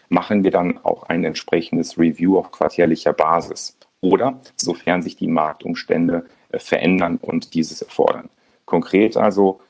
machen 0.09 0.43
wir 0.43 0.51
dann 0.51 0.79
auch 0.83 1.03
ein 1.03 1.23
entsprechendes 1.25 1.97
Review 1.97 2.37
auf 2.37 2.51
quartärlicher 2.51 3.13
Basis 3.13 3.77
oder 4.03 4.39
sofern 4.55 5.01
sich 5.01 5.15
die 5.15 5.27
Marktumstände 5.27 6.25
äh, 6.49 6.59
verändern 6.59 7.17
und 7.19 7.55
dieses 7.55 7.81
erfordern. 7.81 8.29
Konkret 8.65 9.17
also, 9.17 9.61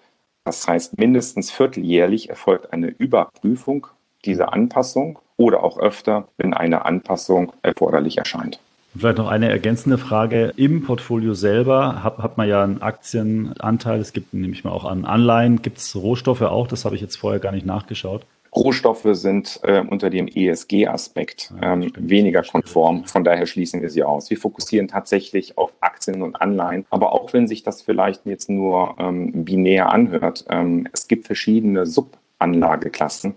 das 0.44 0.68
heißt 0.68 0.98
mindestens 0.98 1.52
vierteljährlich 1.52 2.30
erfolgt 2.30 2.74
eine 2.74 2.88
Überprüfung 2.88 3.88
dieser 4.26 4.52
Anpassung 4.54 5.20
oder 5.38 5.64
auch 5.64 5.78
öfter, 5.78 6.28
wenn 6.38 6.54
eine 6.54 6.86
Anpassung 6.86 7.54
erforderlich 7.62 8.18
erscheint. 8.18 8.60
Vielleicht 8.96 9.18
noch 9.18 9.28
eine 9.28 9.50
ergänzende 9.50 9.98
Frage. 9.98 10.54
Im 10.56 10.84
Portfolio 10.84 11.34
selber 11.34 12.04
hat, 12.04 12.20
hat 12.20 12.38
man 12.38 12.48
ja 12.48 12.64
einen 12.64 12.82
Aktienanteil. 12.82 14.00
Es 14.00 14.14
gibt 14.14 14.34
nämlich 14.34 14.64
mal 14.64 14.72
auch 14.72 14.86
an 14.86 15.06
Anleihen. 15.06 15.64
Gibt 15.64 15.80
es 15.80 15.96
Rohstoffe 15.96 16.44
auch? 16.44 16.68
Das 16.68 16.86
habe 16.86 16.96
ich 16.96 17.02
jetzt 17.02 17.16
vorher 17.16 17.40
gar 17.40 17.52
nicht 17.52 17.66
nachgeschaut. 17.66 18.26
Rohstoffe 18.56 19.08
sind 19.12 19.60
äh, 19.64 19.82
unter 19.82 20.10
dem 20.10 20.28
ESG-Aspekt 20.28 21.54
ähm, 21.62 21.92
weniger 21.98 22.44
konform. 22.44 23.06
Von 23.06 23.24
daher 23.24 23.46
schließen 23.46 23.82
wir 23.82 23.90
sie 23.90 24.04
aus. 24.04 24.30
Wir 24.30 24.38
fokussieren 24.38 24.88
tatsächlich 24.88 25.58
auf 25.58 25.74
Aktien 25.82 26.22
und 26.22 26.40
Anleihen. 26.42 26.86
Aber 26.90 27.14
auch 27.14 27.34
wenn 27.34 27.48
sich 27.48 27.64
das 27.64 27.82
vielleicht 27.82 28.26
jetzt 28.26 28.50
nur 28.50 28.96
ähm, 29.00 29.44
binär 29.44 29.92
anhört, 29.92 30.46
ähm, 30.50 30.88
es 30.94 31.08
gibt 31.08 31.26
verschiedene 31.26 31.86
Subanlageklassen, 31.86 33.36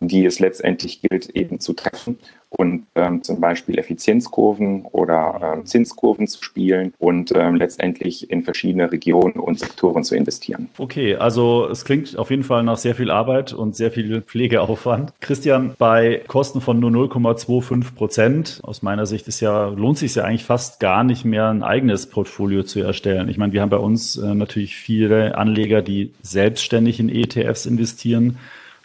die 0.00 0.24
es 0.24 0.38
letztendlich 0.38 1.02
gilt 1.02 1.30
eben 1.30 1.60
zu 1.60 1.72
treffen 1.72 2.18
und 2.50 2.86
ähm, 2.94 3.22
zum 3.22 3.40
Beispiel 3.40 3.78
Effizienzkurven 3.78 4.86
oder 4.92 5.54
ähm, 5.56 5.66
Zinskurven 5.66 6.26
zu 6.26 6.42
spielen 6.42 6.94
und 6.98 7.32
ähm, 7.34 7.56
letztendlich 7.56 8.30
in 8.30 8.42
verschiedene 8.42 8.90
Regionen 8.90 9.34
und 9.34 9.58
Sektoren 9.58 10.02
zu 10.02 10.14
investieren. 10.14 10.68
Okay, 10.78 11.16
also 11.16 11.68
es 11.68 11.84
klingt 11.84 12.16
auf 12.16 12.30
jeden 12.30 12.44
Fall 12.44 12.62
nach 12.62 12.78
sehr 12.78 12.94
viel 12.94 13.10
Arbeit 13.10 13.52
und 13.52 13.76
sehr 13.76 13.90
viel 13.90 14.22
Pflegeaufwand. 14.22 15.12
Christian, 15.20 15.74
bei 15.78 16.22
Kosten 16.26 16.60
von 16.60 16.80
nur 16.80 16.90
0,25 16.90 17.94
Prozent, 17.94 18.60
aus 18.62 18.82
meiner 18.82 19.04
Sicht 19.04 19.28
ist 19.28 19.40
ja, 19.40 19.66
lohnt 19.68 19.98
sich 19.98 20.14
ja 20.14 20.24
eigentlich 20.24 20.44
fast 20.44 20.80
gar 20.80 21.04
nicht 21.04 21.24
mehr 21.24 21.48
ein 21.48 21.62
eigenes 21.62 22.06
Portfolio 22.06 22.62
zu 22.62 22.80
erstellen. 22.80 23.28
Ich 23.28 23.36
meine, 23.36 23.52
wir 23.52 23.60
haben 23.60 23.70
bei 23.70 23.76
uns 23.76 24.16
äh, 24.16 24.34
natürlich 24.34 24.76
viele 24.76 25.36
Anleger, 25.36 25.82
die 25.82 26.12
selbstständig 26.22 26.98
in 26.98 27.10
ETFs 27.10 27.66
investieren 27.66 28.38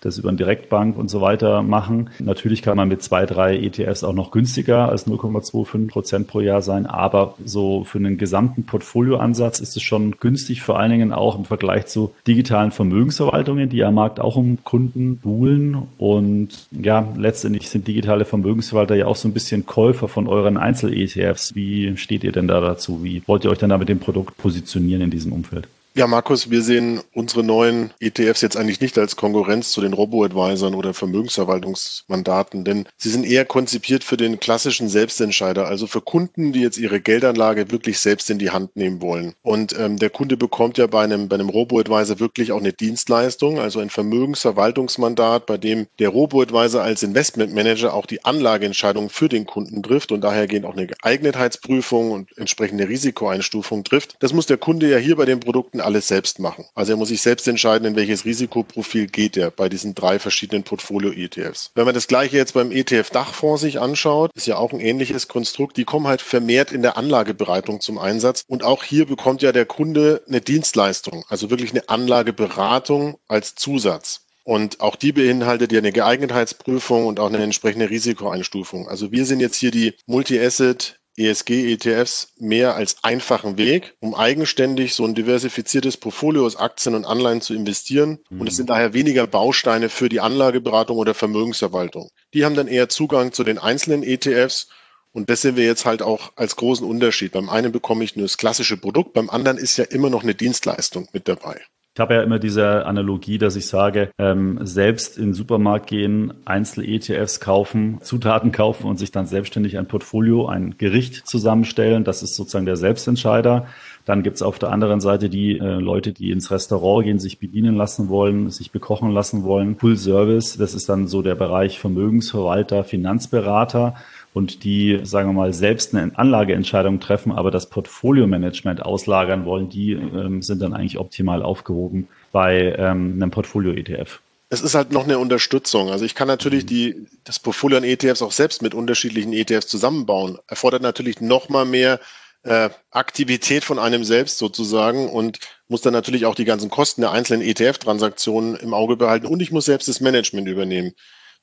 das 0.05 0.17
über 0.17 0.29
eine 0.29 0.37
Direktbank 0.37 0.97
und 0.97 1.09
so 1.09 1.21
weiter 1.21 1.63
machen. 1.63 2.09
Natürlich 2.19 2.61
kann 2.61 2.77
man 2.77 2.87
mit 2.87 3.01
zwei, 3.01 3.25
drei 3.25 3.57
ETFs 3.57 4.03
auch 4.03 4.13
noch 4.13 4.31
günstiger 4.31 4.89
als 4.89 5.07
0,25 5.07 5.87
Prozent 5.87 6.27
pro 6.27 6.41
Jahr 6.41 6.61
sein, 6.61 6.85
aber 6.85 7.35
so 7.43 7.83
für 7.83 7.97
einen 7.97 8.17
gesamten 8.17 8.63
Portfolioansatz 8.63 9.59
ist 9.59 9.75
es 9.75 9.83
schon 9.83 10.15
günstig, 10.19 10.61
vor 10.61 10.79
allen 10.79 10.91
Dingen 10.91 11.13
auch 11.13 11.37
im 11.37 11.45
Vergleich 11.45 11.87
zu 11.87 12.13
digitalen 12.27 12.71
Vermögensverwaltungen, 12.71 13.69
die 13.69 13.83
am 13.83 13.95
Markt 13.95 14.19
auch 14.19 14.35
um 14.35 14.57
Kunden 14.63 15.17
buhlen. 15.17 15.77
Und 15.97 16.67
ja, 16.71 17.07
letztendlich 17.17 17.69
sind 17.69 17.87
digitale 17.87 18.25
Vermögensverwalter 18.25 18.95
ja 18.95 19.07
auch 19.07 19.15
so 19.15 19.27
ein 19.27 19.33
bisschen 19.33 19.65
Käufer 19.65 20.07
von 20.07 20.27
euren 20.27 20.57
Einzel-ETFs. 20.57 21.55
Wie 21.55 21.95
steht 21.97 22.23
ihr 22.23 22.31
denn 22.31 22.47
da 22.47 22.59
dazu? 22.59 23.03
Wie 23.03 23.23
wollt 23.27 23.45
ihr 23.45 23.51
euch 23.51 23.57
denn 23.57 23.69
da 23.69 23.77
mit 23.77 23.89
dem 23.89 23.99
Produkt 23.99 24.37
positionieren 24.37 25.01
in 25.01 25.09
diesem 25.09 25.31
Umfeld? 25.31 25.67
Ja, 25.95 26.07
Markus, 26.07 26.49
wir 26.49 26.63
sehen 26.63 27.01
unsere 27.13 27.43
neuen 27.43 27.91
ETFs 27.99 28.41
jetzt 28.41 28.57
eigentlich 28.57 28.81
nicht 28.81 28.97
als 28.97 29.15
Konkurrenz 29.15 29.71
zu 29.71 29.79
den 29.79 29.93
Robo-Advisern 29.93 30.73
oder 30.73 30.95
Vermögensverwaltungsmandaten, 30.95 32.65
denn 32.65 32.87
sie 32.97 33.11
sind 33.11 33.27
eher 33.27 33.45
konzipiert 33.45 34.03
für 34.03 34.17
den 34.17 34.39
klassischen 34.39 34.89
Selbstentscheider, 34.89 35.67
also 35.67 35.85
für 35.85 36.01
Kunden, 36.01 36.51
die 36.51 36.61
jetzt 36.61 36.79
ihre 36.79 36.99
Geldanlage 36.99 37.69
wirklich 37.69 37.99
selbst 37.99 38.31
in 38.31 38.39
die 38.39 38.49
Hand 38.49 38.75
nehmen 38.75 39.03
wollen. 39.03 39.35
Und 39.43 39.77
ähm, 39.77 39.97
der 39.97 40.09
Kunde 40.09 40.35
bekommt 40.35 40.79
ja 40.79 40.87
bei 40.87 41.03
einem, 41.03 41.27
bei 41.27 41.35
einem 41.35 41.49
Robo-Advisor 41.49 42.19
wirklich 42.19 42.51
auch 42.53 42.59
eine 42.59 42.73
Dienstleistung, 42.73 43.59
also 43.59 43.79
ein 43.79 43.91
Vermögensverwaltungsmandat, 43.91 45.45
bei 45.45 45.59
dem 45.59 45.85
der 45.99 46.09
Robo-Advisor 46.09 46.81
als 46.81 47.03
Investmentmanager 47.03 47.93
auch 47.93 48.07
die 48.07 48.25
Anlageentscheidung 48.25 49.11
für 49.11 49.29
den 49.29 49.45
Kunden 49.45 49.83
trifft 49.83 50.11
und 50.11 50.21
daher 50.21 50.47
gehen 50.47 50.65
auch 50.65 50.73
eine 50.73 50.87
Geeignetheitsprüfung 50.87 52.09
und 52.09 52.35
entsprechende 52.35 52.89
Risikoeinstufung 52.89 53.83
trifft. 53.83 54.15
Das 54.21 54.33
muss 54.33 54.47
der 54.47 54.57
Kunde 54.57 54.89
ja 54.89 54.97
hier 54.97 55.17
bei 55.17 55.25
den 55.25 55.39
Produkten 55.39 55.82
alles 55.83 56.07
selbst 56.07 56.39
machen. 56.39 56.65
Also 56.75 56.93
er 56.93 56.97
muss 56.97 57.09
sich 57.09 57.21
selbst 57.21 57.47
entscheiden, 57.47 57.87
in 57.87 57.95
welches 57.95 58.25
Risikoprofil 58.25 59.07
geht 59.07 59.37
er 59.37 59.51
bei 59.51 59.69
diesen 59.69 59.95
drei 59.95 60.19
verschiedenen 60.19 60.63
Portfolio-ETFs. 60.63 61.71
Wenn 61.75 61.85
man 61.85 61.95
das 61.95 62.07
gleiche 62.07 62.37
jetzt 62.37 62.53
beim 62.53 62.71
ETF-Dachfonds 62.71 63.61
sich 63.61 63.79
anschaut, 63.79 64.31
ist 64.35 64.47
ja 64.47 64.57
auch 64.57 64.73
ein 64.73 64.79
ähnliches 64.79 65.27
Konstrukt, 65.27 65.77
die 65.77 65.85
kommen 65.85 66.07
halt 66.07 66.21
vermehrt 66.21 66.71
in 66.71 66.81
der 66.81 66.97
Anlageberatung 66.97 67.81
zum 67.81 67.97
Einsatz. 67.97 68.43
Und 68.47 68.63
auch 68.63 68.83
hier 68.83 69.05
bekommt 69.05 69.41
ja 69.41 69.51
der 69.51 69.65
Kunde 69.65 70.23
eine 70.27 70.41
Dienstleistung, 70.41 71.23
also 71.29 71.49
wirklich 71.49 71.71
eine 71.71 71.87
Anlageberatung 71.89 73.17
als 73.27 73.55
Zusatz. 73.55 74.21
Und 74.43 74.81
auch 74.81 74.97
die 74.97 75.13
beinhaltet 75.13 75.71
ja 75.71 75.77
eine 75.79 75.93
Geeignetheitsprüfung 75.93 77.05
und 77.05 77.19
auch 77.19 77.27
eine 77.27 77.41
entsprechende 77.41 77.89
Risikoeinstufung. 77.89 78.89
Also 78.89 79.11
wir 79.11 79.25
sind 79.25 79.39
jetzt 79.39 79.55
hier 79.55 79.71
die 79.71 79.93
Multi-Asset 80.05 80.99
ESG-ETFs 81.17 82.33
mehr 82.39 82.75
als 82.75 83.03
einfachen 83.03 83.57
Weg, 83.57 83.95
um 83.99 84.15
eigenständig 84.15 84.95
so 84.95 85.05
ein 85.05 85.15
diversifiziertes 85.15 85.97
Portfolio 85.97 86.45
aus 86.45 86.55
Aktien 86.55 86.95
und 86.95 87.05
Anleihen 87.05 87.41
zu 87.41 87.53
investieren. 87.53 88.19
Mhm. 88.29 88.41
Und 88.41 88.47
es 88.47 88.55
sind 88.55 88.69
daher 88.69 88.93
weniger 88.93 89.27
Bausteine 89.27 89.89
für 89.89 90.09
die 90.09 90.21
Anlageberatung 90.21 90.97
oder 90.97 91.13
Vermögensverwaltung. 91.13 92.09
Die 92.33 92.45
haben 92.45 92.55
dann 92.55 92.67
eher 92.67 92.89
Zugang 92.89 93.31
zu 93.31 93.43
den 93.43 93.59
einzelnen 93.59 94.03
ETFs 94.03 94.67
und 95.11 95.29
das 95.29 95.41
sehen 95.41 95.55
wir 95.55 95.65
jetzt 95.65 95.85
halt 95.85 96.01
auch 96.01 96.31
als 96.35 96.55
großen 96.55 96.85
Unterschied. 96.85 97.31
Beim 97.33 97.49
einen 97.49 97.71
bekomme 97.71 98.03
ich 98.03 98.15
nur 98.15 98.25
das 98.25 98.37
klassische 98.37 98.77
Produkt, 98.77 99.13
beim 99.13 99.29
anderen 99.29 99.57
ist 99.57 99.77
ja 99.77 99.85
immer 99.85 100.09
noch 100.09 100.23
eine 100.23 100.33
Dienstleistung 100.33 101.07
mit 101.13 101.27
dabei. 101.27 101.61
Ich 101.95 101.99
habe 101.99 102.15
ja 102.15 102.23
immer 102.23 102.39
diese 102.39 102.87
Analogie, 102.87 103.37
dass 103.37 103.55
ich 103.55 103.67
sage, 103.67 104.09
ähm, 104.17 104.57
selbst 104.63 105.19
in 105.19 105.25
den 105.25 105.33
Supermarkt 105.35 105.85
gehen, 105.85 106.33
Einzel-ETFs 106.43 107.39
kaufen, 107.39 107.99
Zutaten 108.01 108.51
kaufen 108.51 108.87
und 108.87 108.97
sich 108.97 109.11
dann 109.11 109.27
selbstständig 109.27 109.77
ein 109.77 109.87
Portfolio, 109.87 110.47
ein 110.47 110.73
Gericht 110.79 111.27
zusammenstellen. 111.27 112.03
Das 112.03 112.23
ist 112.23 112.35
sozusagen 112.35 112.65
der 112.65 112.77
Selbstentscheider. 112.77 113.67
Dann 114.05 114.23
gibt's 114.23 114.41
auf 114.41 114.57
der 114.57 114.71
anderen 114.71 115.01
Seite 115.01 115.29
die 115.29 115.59
äh, 115.59 115.75
Leute, 115.75 116.13
die 116.13 116.31
ins 116.31 116.49
Restaurant 116.49 117.05
gehen, 117.05 117.19
sich 117.19 117.37
bedienen 117.37 117.75
lassen 117.75 118.09
wollen, 118.09 118.49
sich 118.49 118.71
bekochen 118.71 119.11
lassen 119.11 119.43
wollen. 119.43 119.77
Full 119.77 119.97
Service, 119.97 120.57
das 120.57 120.73
ist 120.73 120.89
dann 120.89 121.07
so 121.07 121.21
der 121.21 121.35
Bereich 121.35 121.77
Vermögensverwalter, 121.77 122.83
Finanzberater 122.85 123.93
und 124.33 124.63
die, 124.63 124.99
sagen 125.03 125.29
wir 125.29 125.33
mal, 125.33 125.53
selbst 125.53 125.95
eine 125.95 126.11
Anlageentscheidung 126.17 126.99
treffen, 126.99 127.31
aber 127.31 127.51
das 127.51 127.69
Portfolio-Management 127.69 128.81
auslagern 128.81 129.45
wollen, 129.45 129.69
die 129.69 129.93
ähm, 129.93 130.41
sind 130.41 130.61
dann 130.61 130.73
eigentlich 130.73 130.97
optimal 130.97 131.43
aufgehoben 131.43 132.07
bei 132.31 132.75
ähm, 132.77 133.13
einem 133.15 133.31
Portfolio-ETF. 133.31 134.19
Es 134.49 134.61
ist 134.61 134.75
halt 134.75 134.91
noch 134.91 135.05
eine 135.05 135.17
Unterstützung. 135.17 135.89
Also 135.89 136.05
ich 136.05 136.13
kann 136.13 136.27
natürlich 136.27 136.65
die, 136.65 137.07
das 137.23 137.39
Portfolio 137.39 137.77
an 137.77 137.83
ETFs 137.83 138.21
auch 138.21 138.31
selbst 138.31 138.61
mit 138.61 138.75
unterschiedlichen 138.75 139.33
ETFs 139.33 139.67
zusammenbauen. 139.67 140.37
Erfordert 140.47 140.83
natürlich 140.83 141.21
noch 141.21 141.49
mal 141.49 141.65
mehr 141.65 141.99
äh, 142.43 142.69
Aktivität 142.91 143.63
von 143.63 143.79
einem 143.79 144.03
selbst 144.03 144.37
sozusagen 144.37 145.09
und 145.09 145.39
muss 145.67 145.81
dann 145.81 145.93
natürlich 145.93 146.25
auch 146.25 146.35
die 146.35 146.45
ganzen 146.45 146.69
Kosten 146.69 147.01
der 147.01 147.11
einzelnen 147.11 147.41
ETF-Transaktionen 147.41 148.55
im 148.55 148.73
Auge 148.73 148.97
behalten 148.97 149.25
und 149.25 149.41
ich 149.41 149.51
muss 149.51 149.65
selbst 149.65 149.87
das 149.87 150.01
Management 150.01 150.47
übernehmen. 150.47 150.93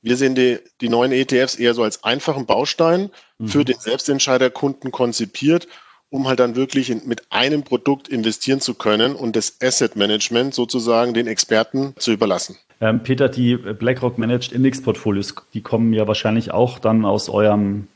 Wir 0.03 0.17
sehen 0.17 0.35
die, 0.35 0.59
die 0.81 0.89
neuen 0.89 1.13
ETFs 1.13 1.57
eher 1.57 1.75
so 1.75 1.83
als 1.83 2.05
einfachen 2.05 2.47
Baustein 2.47 3.11
mhm. 3.39 3.49
für 3.49 3.65
den 3.65 3.79
Selbstentscheiderkunden 3.79 4.91
konzipiert, 4.93 5.69
um 6.09 6.27
halt 6.27 6.41
dann 6.41 6.57
wirklich 6.57 6.91
in, 6.91 7.07
mit 7.07 7.23
einem 7.31 7.63
Produkt 7.63 8.09
investieren 8.09 8.61
zu 8.61 8.75
können 8.75 9.15
und 9.15 9.37
das 9.37 9.59
Asset 9.63 9.97
Management 9.97 10.55
sozusagen 10.55 11.15
den 11.15 11.27
Experten 11.27 11.95
zu 11.99 12.13
überlassen. 12.13 12.57
Ähm, 12.81 13.03
Peter, 13.03 13.29
die 13.29 13.57
BlackRock 13.57 14.17
Managed 14.17 14.53
Index 14.53 14.83
Portfolios, 14.83 15.35
die 15.53 15.61
kommen 15.61 15.93
ja 15.93 16.09
wahrscheinlich 16.09 16.51
auch 16.51 16.79
dann 16.79 17.05
aus 17.05 17.29
eurem 17.29 17.87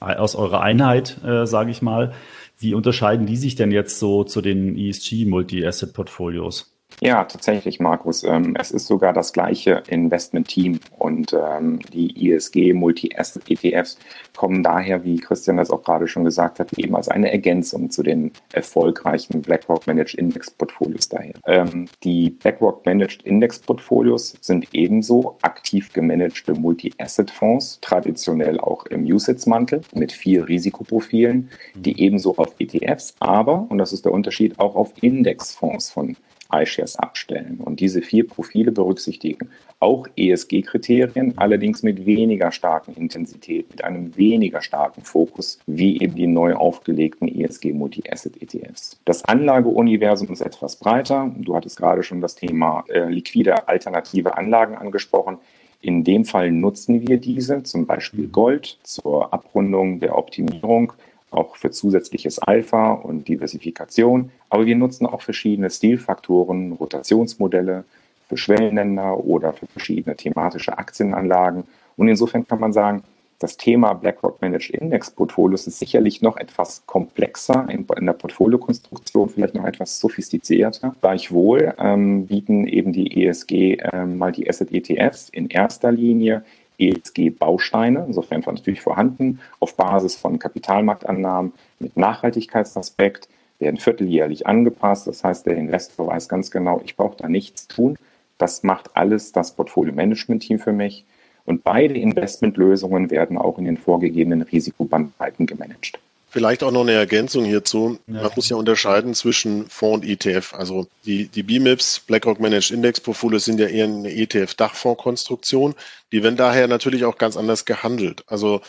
aus 0.00 0.34
eurer 0.34 0.60
Einheit, 0.60 1.16
äh, 1.24 1.46
sage 1.46 1.70
ich 1.70 1.80
mal. 1.80 2.12
Wie 2.58 2.74
unterscheiden 2.74 3.26
die 3.26 3.36
sich 3.36 3.56
denn 3.56 3.72
jetzt 3.72 3.98
so 3.98 4.22
zu 4.22 4.40
den 4.40 4.76
ESG 4.78 5.24
Multi-Asset 5.24 5.94
Portfolios? 5.94 6.73
Ja, 7.00 7.24
tatsächlich, 7.24 7.80
Markus. 7.80 8.24
Ähm, 8.24 8.56
es 8.58 8.70
ist 8.70 8.86
sogar 8.86 9.12
das 9.12 9.32
gleiche 9.32 9.82
Investment-Team 9.88 10.80
und 10.98 11.32
ähm, 11.32 11.80
die 11.92 12.30
ISG 12.30 12.72
Multi-Asset-ETFs 12.72 13.98
kommen 14.36 14.62
daher, 14.62 15.04
wie 15.04 15.18
Christian 15.18 15.56
das 15.56 15.70
auch 15.70 15.82
gerade 15.82 16.08
schon 16.08 16.24
gesagt 16.24 16.60
hat, 16.60 16.72
eben 16.78 16.94
als 16.96 17.08
eine 17.08 17.30
Ergänzung 17.30 17.90
zu 17.90 18.02
den 18.02 18.32
erfolgreichen 18.52 19.42
BlackRock 19.42 19.86
Managed 19.86 20.14
Index 20.14 20.50
Portfolios 20.50 21.08
daher. 21.08 21.34
Ähm, 21.46 21.88
die 22.04 22.30
BlackRock 22.30 22.86
Managed 22.86 23.22
Index 23.22 23.58
Portfolios 23.58 24.36
sind 24.40 24.68
ebenso 24.72 25.36
aktiv 25.42 25.92
gemanagte 25.92 26.54
Multi-Asset-Fonds, 26.54 27.80
traditionell 27.80 28.60
auch 28.60 28.86
im 28.86 29.04
USITS-Mantel 29.04 29.82
mit 29.94 30.12
vier 30.12 30.48
Risikoprofilen, 30.48 31.50
die 31.74 32.00
ebenso 32.00 32.36
auf 32.36 32.54
ETFs, 32.58 33.14
aber, 33.18 33.66
und 33.68 33.78
das 33.78 33.92
ist 33.92 34.04
der 34.04 34.12
Unterschied, 34.12 34.58
auch 34.58 34.76
auf 34.76 34.92
Indexfonds 35.00 35.90
von 35.90 36.16
iShares 36.52 36.96
abstellen. 36.96 37.60
Und 37.64 37.80
diese 37.80 38.02
vier 38.02 38.26
Profile 38.26 38.72
berücksichtigen 38.72 39.50
auch 39.80 40.06
ESG-Kriterien, 40.16 41.34
allerdings 41.36 41.82
mit 41.82 42.06
weniger 42.06 42.50
starken 42.52 42.94
Intensität, 42.94 43.70
mit 43.70 43.84
einem 43.84 44.16
weniger 44.16 44.62
starken 44.62 45.02
Fokus, 45.02 45.58
wie 45.66 46.00
eben 46.00 46.14
die 46.14 46.26
neu 46.26 46.54
aufgelegten 46.54 47.28
ESG 47.28 47.72
Multi-Asset-ETFs. 47.72 48.98
Das 49.04 49.24
Anlageuniversum 49.24 50.28
ist 50.32 50.40
etwas 50.40 50.76
breiter. 50.76 51.30
Du 51.36 51.54
hattest 51.54 51.76
gerade 51.76 52.02
schon 52.02 52.22
das 52.22 52.34
Thema 52.34 52.84
äh, 52.88 53.08
liquide 53.10 53.68
alternative 53.68 54.36
Anlagen 54.38 54.74
angesprochen. 54.74 55.38
In 55.82 56.02
dem 56.02 56.24
Fall 56.24 56.50
nutzen 56.50 57.06
wir 57.06 57.18
diese, 57.18 57.62
zum 57.62 57.84
Beispiel 57.84 58.28
Gold, 58.28 58.78
zur 58.84 59.34
Abrundung 59.34 60.00
der 60.00 60.16
Optimierung 60.16 60.94
auch 61.34 61.56
für 61.56 61.70
zusätzliches 61.70 62.38
Alpha 62.38 62.92
und 62.92 63.28
Diversifikation. 63.28 64.30
Aber 64.48 64.66
wir 64.66 64.76
nutzen 64.76 65.06
auch 65.06 65.22
verschiedene 65.22 65.70
Stilfaktoren, 65.70 66.72
Rotationsmodelle 66.72 67.84
für 68.28 68.36
Schwellenländer 68.36 69.18
oder 69.24 69.52
für 69.52 69.66
verschiedene 69.66 70.16
thematische 70.16 70.78
Aktienanlagen. 70.78 71.64
Und 71.96 72.08
insofern 72.08 72.46
kann 72.46 72.60
man 72.60 72.72
sagen, 72.72 73.02
das 73.40 73.56
Thema 73.56 73.92
BlackRock 73.92 74.40
Managed 74.40 74.70
Index 74.70 75.10
Portfolios 75.10 75.66
ist 75.66 75.78
sicherlich 75.78 76.22
noch 76.22 76.36
etwas 76.36 76.82
komplexer 76.86 77.66
in, 77.68 77.84
in 77.98 78.06
der 78.06 78.12
Portfoliokonstruktion, 78.14 79.28
vielleicht 79.28 79.54
noch 79.54 79.66
etwas 79.66 80.00
sophistizierter. 80.00 80.94
Gleichwohl 81.00 81.74
ähm, 81.78 82.26
bieten 82.26 82.66
eben 82.66 82.92
die 82.92 83.26
ESG 83.26 83.78
ähm, 83.92 84.18
Multi-Asset 84.18 84.72
ETFs 84.72 85.28
in 85.28 85.48
erster 85.48 85.92
Linie 85.92 86.44
ESG-Bausteine, 86.88 88.04
insofern 88.06 88.42
natürlich 88.46 88.80
vorhanden, 88.80 89.40
auf 89.60 89.76
Basis 89.76 90.16
von 90.16 90.38
Kapitalmarktannahmen 90.38 91.52
mit 91.78 91.96
Nachhaltigkeitsaspekt, 91.96 93.28
werden 93.58 93.76
vierteljährlich 93.78 94.46
angepasst. 94.46 95.06
Das 95.06 95.24
heißt, 95.24 95.46
der 95.46 95.56
Investor 95.56 96.06
weiß 96.06 96.28
ganz 96.28 96.50
genau, 96.50 96.80
ich 96.84 96.96
brauche 96.96 97.16
da 97.16 97.28
nichts 97.28 97.68
tun. 97.68 97.96
Das 98.38 98.62
macht 98.62 98.96
alles 98.96 99.32
das 99.32 99.52
Portfolio-Management-Team 99.52 100.58
für 100.58 100.72
mich. 100.72 101.04
Und 101.44 101.62
beide 101.62 101.94
Investmentlösungen 101.94 103.10
werden 103.10 103.38
auch 103.38 103.58
in 103.58 103.64
den 103.64 103.76
vorgegebenen 103.76 104.42
Risikobandbreiten 104.42 105.46
gemanagt. 105.46 105.98
Vielleicht 106.34 106.64
auch 106.64 106.72
noch 106.72 106.80
eine 106.80 106.94
Ergänzung 106.94 107.44
hierzu. 107.44 108.00
Ja. 108.08 108.22
Man 108.22 108.32
muss 108.34 108.48
ja 108.48 108.56
unterscheiden 108.56 109.14
zwischen 109.14 109.70
Fonds 109.70 110.04
und 110.04 110.10
ETF. 110.10 110.52
Also 110.54 110.88
die, 111.06 111.28
die 111.28 111.44
BMIPs, 111.44 112.00
BlackRock 112.08 112.40
Managed 112.40 112.72
Index 112.72 112.98
Portfolios 112.98 113.44
sind 113.44 113.60
ja 113.60 113.68
eher 113.68 113.84
eine 113.84 114.10
ETF-Dachfondskonstruktion. 114.10 115.76
Die 116.10 116.24
werden 116.24 116.36
daher 116.36 116.66
natürlich 116.66 117.04
auch 117.04 117.18
ganz 117.18 117.36
anders 117.36 117.66
gehandelt. 117.66 118.24
Also 118.26 118.62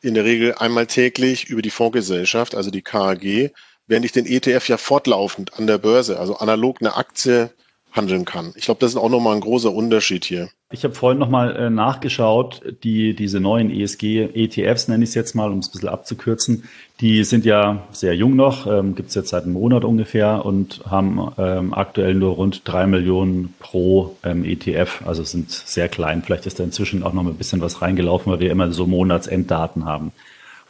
in 0.00 0.14
der 0.14 0.24
Regel 0.24 0.54
einmal 0.54 0.88
täglich 0.88 1.44
über 1.44 1.62
die 1.62 1.70
Fondsgesellschaft, 1.70 2.56
also 2.56 2.72
die 2.72 2.82
KAG, 2.82 3.52
während 3.86 4.04
ich 4.04 4.10
den 4.10 4.26
ETF 4.26 4.68
ja 4.68 4.76
fortlaufend 4.76 5.56
an 5.56 5.68
der 5.68 5.78
Börse, 5.78 6.18
also 6.18 6.38
analog 6.38 6.78
eine 6.80 6.96
Aktie 6.96 7.50
handeln 7.94 8.24
kann. 8.24 8.52
Ich 8.56 8.64
glaube, 8.64 8.80
das 8.80 8.90
ist 8.90 8.96
auch 8.96 9.08
nochmal 9.08 9.36
ein 9.36 9.40
großer 9.40 9.72
Unterschied 9.72 10.24
hier. 10.24 10.48
Ich 10.72 10.82
habe 10.82 10.94
vorhin 10.94 11.20
nochmal 11.20 11.54
äh, 11.54 11.70
nachgeschaut, 11.70 12.60
die, 12.82 13.14
diese 13.14 13.38
neuen 13.38 13.70
ESG-ETFs, 13.70 14.88
nenne 14.88 15.04
ich 15.04 15.10
es 15.10 15.14
jetzt 15.14 15.34
mal, 15.34 15.52
um 15.52 15.60
es 15.60 15.68
ein 15.68 15.72
bisschen 15.72 15.88
abzukürzen, 15.88 16.64
die 17.00 17.22
sind 17.22 17.44
ja 17.44 17.84
sehr 17.92 18.16
jung 18.16 18.34
noch, 18.34 18.66
ähm, 18.66 18.96
gibt 18.96 19.10
es 19.10 19.14
jetzt 19.14 19.28
seit 19.28 19.44
einem 19.44 19.52
Monat 19.52 19.84
ungefähr 19.84 20.44
und 20.44 20.80
haben 20.90 21.32
ähm, 21.38 21.72
aktuell 21.72 22.14
nur 22.14 22.32
rund 22.34 22.62
drei 22.64 22.88
Millionen 22.88 23.54
pro 23.60 24.16
ähm, 24.24 24.44
ETF, 24.44 25.02
also 25.04 25.22
sind 25.22 25.52
sehr 25.52 25.88
klein. 25.88 26.22
Vielleicht 26.24 26.46
ist 26.46 26.58
da 26.58 26.64
inzwischen 26.64 27.04
auch 27.04 27.12
noch 27.12 27.24
ein 27.24 27.34
bisschen 27.34 27.60
was 27.60 27.80
reingelaufen, 27.80 28.32
weil 28.32 28.40
wir 28.40 28.50
immer 28.50 28.72
so 28.72 28.88
Monatsenddaten 28.88 29.84
haben. 29.84 30.10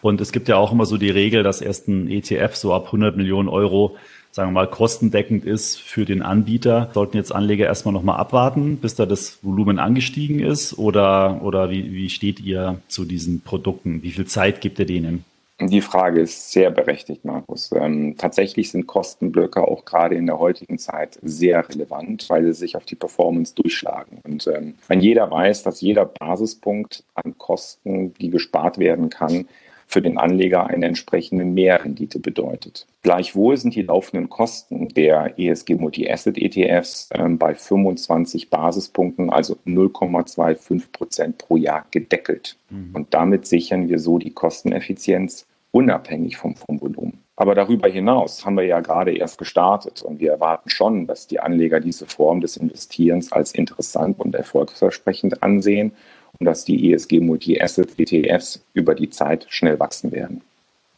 Und 0.03 0.21
es 0.21 0.33
gibt 0.33 0.49
ja 0.49 0.57
auch 0.57 0.71
immer 0.71 0.85
so 0.85 0.99
die 0.99 1.09
Regel, 1.09 1.43
dass 1.43 1.63
erst 1.63 1.89
ein 1.89 2.11
ETF 2.11 2.57
so 2.57 2.75
ab 2.75 2.87
100 2.87 3.17
Millionen 3.17 3.49
Euro 3.49 3.97
sagen 4.35 4.49
wir 4.49 4.55
mal, 4.55 4.67
kostendeckend 4.67 5.45
ist 5.45 5.81
für 5.81 6.05
den 6.05 6.21
Anbieter. 6.21 6.91
Sollten 6.93 7.17
jetzt 7.17 7.33
Anleger 7.33 7.67
erstmal 7.67 7.95
nochmal 7.95 8.19
abwarten, 8.19 8.79
bis 8.79 8.97
da 8.97 9.07
das 9.07 9.39
Volumen 9.45 9.79
angestiegen 9.79 10.41
ist? 10.41 10.77
Oder, 10.77 11.41
oder 11.43 11.71
wie, 11.71 11.93
wie 11.93 12.11
steht 12.11 12.41
ihr 12.41 12.81
zu 12.89 13.05
diesen 13.05 13.43
Produkten? 13.43 14.03
Wie 14.03 14.11
viel 14.11 14.27
Zeit 14.27 14.61
gibt 14.61 14.81
ihr 14.81 14.87
denen? 14.87 15.25
Die 15.61 15.81
Frage 15.81 16.21
ist 16.21 16.51
sehr 16.51 16.73
berechtigt, 16.73 17.25
Markus. 17.25 17.71
Ähm, 17.71 18.17
tatsächlich 18.19 18.73
sind 18.73 18.89
Kostenblöcke 18.89 19.63
auch 19.63 19.85
gerade 19.85 20.17
in 20.17 20.27
der 20.27 20.41
heutigen 20.41 20.79
Zeit 20.79 21.17
sehr 21.23 21.69
relevant, 21.69 22.29
weil 22.29 22.43
sie 22.47 22.55
sich 22.55 22.77
auf 22.77 22.85
die 22.85 22.97
Performance 22.97 23.55
durchschlagen. 23.55 24.19
Und 24.25 24.49
ähm, 24.49 24.75
wenn 24.89 25.01
jeder 25.01 25.31
weiß, 25.31 25.63
dass 25.63 25.81
jeder 25.81 26.07
Basispunkt 26.07 27.05
an 27.15 27.39
Kosten, 27.39 28.15
die 28.15 28.31
gespart 28.31 28.79
werden 28.79 29.11
kann, 29.11 29.47
für 29.87 30.03
den 30.03 30.19
Anleger 30.19 30.67
eine 30.67 30.87
entsprechende 30.87 31.45
Mehrrendite 31.45 32.19
bedeutet. 32.19 32.87
Gleichwohl 33.03 33.57
sind 33.57 33.75
die 33.75 33.83
laufenden 33.83 34.29
Kosten 34.31 34.89
der 34.89 35.39
ESG 35.39 35.75
Multi-Asset 35.75 36.39
ETFs 36.39 37.11
äh, 37.11 37.29
bei 37.29 37.55
25 37.55 38.51
Basispunkten, 38.51 39.31
also 39.31 39.57
0,25 39.67 40.91
Prozent 40.93 41.39
pro 41.39 41.57
Jahr 41.57 41.87
gedeckelt. 41.91 42.57
Mhm. 42.71 42.91
Und 42.95 43.15
damit 43.15 43.47
sichern 43.47 43.89
wir 43.89 43.99
so 43.99 44.19
die 44.19 44.33
Kosteneffizienz 44.33 45.47
unabhängig 45.71 46.37
vom 46.37 46.55
Fondsvolumen. 46.55 47.25
Aber 47.37 47.57
darüber 47.57 47.89
hinaus 47.89 48.47
haben 48.47 48.57
wir 48.57 48.65
ja 48.65 48.79
gerade 48.79 49.13
erst 49.13 49.39
gestartet 49.39 50.03
und 50.03 50.21
wir 50.21 50.31
erwarten 50.31 50.71
schon, 50.71 51.09
dass 51.09 51.27
die 51.27 51.41
Anleger 51.41 51.81
diese 51.81 52.07
Form 52.07 52.41
des 52.41 52.57
Investierens 52.57 53.33
als 53.33 53.53
interessant 53.53 54.21
und 54.21 54.37
erfolgsversprechend 54.37 55.43
ansehen 55.43 55.93
und 56.39 56.47
dass 56.47 56.65
die 56.65 56.93
ESG 56.93 57.21
Multi-Asset 57.21 57.99
ETFs 57.99 58.61
über 58.73 58.95
die 58.95 59.11
Zeit 59.11 59.47
schnell 59.49 59.79
wachsen 59.79 60.13
werden. 60.13 60.43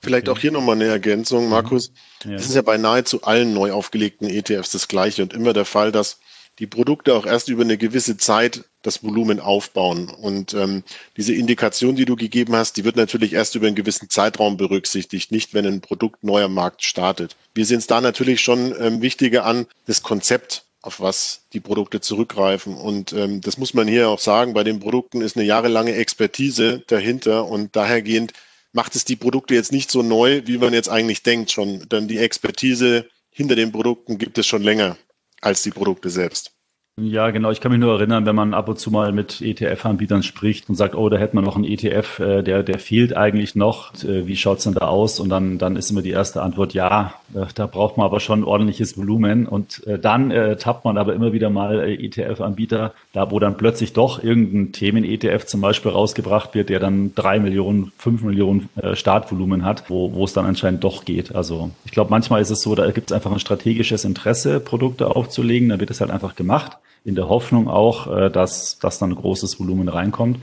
Vielleicht 0.02 0.28
auch 0.28 0.38
hier 0.38 0.52
nochmal 0.52 0.76
eine 0.76 0.86
Ergänzung, 0.86 1.44
mhm. 1.44 1.50
Markus. 1.50 1.90
Es 2.20 2.30
ja. 2.30 2.36
ist 2.36 2.54
ja 2.54 2.62
bei 2.62 2.76
nahezu 2.76 3.22
allen 3.22 3.54
neu 3.54 3.72
aufgelegten 3.72 4.28
ETFs 4.28 4.70
das 4.70 4.88
Gleiche 4.88 5.22
und 5.22 5.32
immer 5.32 5.52
der 5.52 5.64
Fall, 5.64 5.90
dass 5.90 6.18
die 6.58 6.66
Produkte 6.66 7.14
auch 7.14 7.26
erst 7.26 7.48
über 7.48 7.62
eine 7.62 7.76
gewisse 7.76 8.16
Zeit 8.16 8.64
das 8.82 9.02
Volumen 9.02 9.40
aufbauen. 9.40 10.08
Und 10.08 10.54
ähm, 10.54 10.84
diese 11.16 11.34
Indikation, 11.34 11.96
die 11.96 12.04
du 12.04 12.16
gegeben 12.16 12.54
hast, 12.54 12.76
die 12.76 12.84
wird 12.84 12.96
natürlich 12.96 13.32
erst 13.32 13.54
über 13.56 13.66
einen 13.66 13.76
gewissen 13.76 14.08
Zeitraum 14.08 14.56
berücksichtigt, 14.56 15.32
nicht 15.32 15.54
wenn 15.54 15.66
ein 15.66 15.80
Produkt 15.80 16.24
neu 16.24 16.44
am 16.44 16.54
Markt 16.54 16.84
startet. 16.84 17.36
Wir 17.54 17.66
sehen 17.66 17.78
es 17.78 17.86
da 17.86 18.00
natürlich 18.00 18.40
schon 18.40 18.74
ähm, 18.80 19.02
wichtiger 19.02 19.44
an, 19.44 19.66
das 19.86 20.02
Konzept 20.02 20.65
auf 20.86 21.00
was 21.00 21.42
die 21.52 21.60
Produkte 21.60 22.00
zurückgreifen. 22.00 22.76
Und 22.76 23.12
ähm, 23.12 23.40
das 23.40 23.58
muss 23.58 23.74
man 23.74 23.88
hier 23.88 24.08
auch 24.08 24.20
sagen, 24.20 24.54
bei 24.54 24.64
den 24.64 24.80
Produkten 24.80 25.20
ist 25.20 25.36
eine 25.36 25.44
jahrelange 25.44 25.94
Expertise 25.94 26.82
dahinter 26.86 27.46
und 27.46 27.74
dahergehend 27.74 28.32
macht 28.72 28.94
es 28.94 29.04
die 29.04 29.16
Produkte 29.16 29.54
jetzt 29.54 29.72
nicht 29.72 29.90
so 29.90 30.02
neu, 30.02 30.42
wie 30.46 30.58
man 30.58 30.72
jetzt 30.72 30.88
eigentlich 30.88 31.22
denkt 31.22 31.50
schon. 31.50 31.88
Denn 31.88 32.08
die 32.08 32.18
Expertise 32.18 33.08
hinter 33.30 33.56
den 33.56 33.72
Produkten 33.72 34.16
gibt 34.16 34.38
es 34.38 34.46
schon 34.46 34.62
länger 34.62 34.96
als 35.40 35.62
die 35.62 35.70
Produkte 35.70 36.08
selbst. 36.08 36.55
Ja, 36.98 37.28
genau. 37.28 37.50
Ich 37.50 37.60
kann 37.60 37.72
mich 37.72 37.80
nur 37.80 37.92
erinnern, 37.92 38.24
wenn 38.24 38.34
man 38.34 38.54
ab 38.54 38.70
und 38.70 38.78
zu 38.78 38.90
mal 38.90 39.12
mit 39.12 39.42
ETF-Anbietern 39.42 40.22
spricht 40.22 40.70
und 40.70 40.76
sagt, 40.76 40.94
oh, 40.94 41.10
da 41.10 41.18
hätte 41.18 41.36
man 41.36 41.44
noch 41.44 41.54
einen 41.54 41.66
ETF, 41.66 42.20
äh, 42.20 42.42
der, 42.42 42.62
der 42.62 42.78
fehlt 42.78 43.14
eigentlich 43.14 43.54
noch. 43.54 43.92
Äh, 44.02 44.26
wie 44.26 44.34
schaut's 44.34 44.64
denn 44.64 44.72
da 44.72 44.86
aus? 44.86 45.20
Und 45.20 45.28
dann, 45.28 45.58
dann 45.58 45.76
ist 45.76 45.90
immer 45.90 46.00
die 46.00 46.12
erste 46.12 46.40
Antwort, 46.40 46.72
ja, 46.72 47.12
äh, 47.34 47.44
da 47.54 47.66
braucht 47.66 47.98
man 47.98 48.06
aber 48.06 48.18
schon 48.20 48.44
ordentliches 48.44 48.96
Volumen. 48.96 49.46
Und 49.46 49.82
dann 50.00 50.30
äh, 50.30 50.56
tappt 50.56 50.86
man 50.86 50.96
aber 50.96 51.12
immer 51.12 51.34
wieder 51.34 51.50
mal 51.50 51.86
ETF-Anbieter, 51.86 52.94
da 53.12 53.30
wo 53.30 53.38
dann 53.40 53.58
plötzlich 53.58 53.92
doch 53.92 54.24
irgendein 54.24 54.72
Themen-ETF 54.72 55.44
zum 55.44 55.60
Beispiel 55.60 55.90
rausgebracht 55.90 56.54
wird, 56.54 56.70
der 56.70 56.80
dann 56.80 57.14
drei 57.14 57.38
Millionen, 57.40 57.92
fünf 57.98 58.22
Millionen 58.22 58.70
äh, 58.76 58.96
Startvolumen 58.96 59.66
hat, 59.66 59.90
wo, 59.90 60.14
wo 60.14 60.24
es 60.24 60.32
dann 60.32 60.46
anscheinend 60.46 60.82
doch 60.82 61.04
geht. 61.04 61.34
Also 61.34 61.72
ich 61.84 61.90
glaube, 61.92 62.08
manchmal 62.08 62.40
ist 62.40 62.48
es 62.48 62.62
so, 62.62 62.74
da 62.74 62.90
gibt 62.90 63.10
es 63.10 63.14
einfach 63.14 63.32
ein 63.32 63.38
strategisches 63.38 64.06
Interesse, 64.06 64.60
Produkte 64.60 65.14
aufzulegen, 65.14 65.68
dann 65.68 65.78
wird 65.78 65.90
es 65.90 66.00
halt 66.00 66.10
einfach 66.10 66.34
gemacht 66.36 66.78
in 67.06 67.14
der 67.14 67.28
Hoffnung 67.28 67.68
auch, 67.68 68.14
äh, 68.14 68.30
dass, 68.30 68.78
dass 68.78 68.98
dann 68.98 69.12
ein 69.12 69.16
großes 69.16 69.58
Volumen 69.60 69.88
reinkommt. 69.88 70.38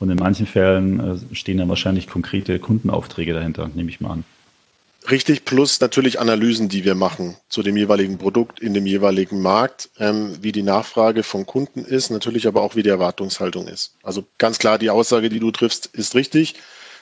Und 0.00 0.10
in 0.10 0.16
manchen 0.16 0.46
Fällen 0.46 1.00
äh, 1.00 1.34
stehen 1.34 1.58
dann 1.58 1.68
wahrscheinlich 1.68 2.08
konkrete 2.08 2.58
Kundenaufträge 2.58 3.32
dahinter, 3.32 3.70
nehme 3.74 3.88
ich 3.88 4.00
mal 4.00 4.10
an. 4.10 4.24
Richtig, 5.10 5.44
plus 5.44 5.80
natürlich 5.80 6.20
Analysen, 6.20 6.68
die 6.68 6.84
wir 6.84 6.94
machen 6.94 7.36
zu 7.48 7.62
dem 7.62 7.76
jeweiligen 7.76 8.18
Produkt 8.18 8.60
in 8.60 8.74
dem 8.74 8.84
jeweiligen 8.84 9.40
Markt, 9.40 9.90
ähm, 9.98 10.36
wie 10.42 10.52
die 10.52 10.62
Nachfrage 10.62 11.22
von 11.22 11.46
Kunden 11.46 11.84
ist, 11.84 12.10
natürlich 12.10 12.46
aber 12.46 12.62
auch 12.62 12.76
wie 12.76 12.82
die 12.82 12.90
Erwartungshaltung 12.90 13.68
ist. 13.68 13.94
Also 14.02 14.24
ganz 14.36 14.58
klar, 14.58 14.76
die 14.76 14.90
Aussage, 14.90 15.30
die 15.30 15.40
du 15.40 15.50
triffst, 15.50 15.86
ist 15.86 16.14
richtig. 16.14 16.56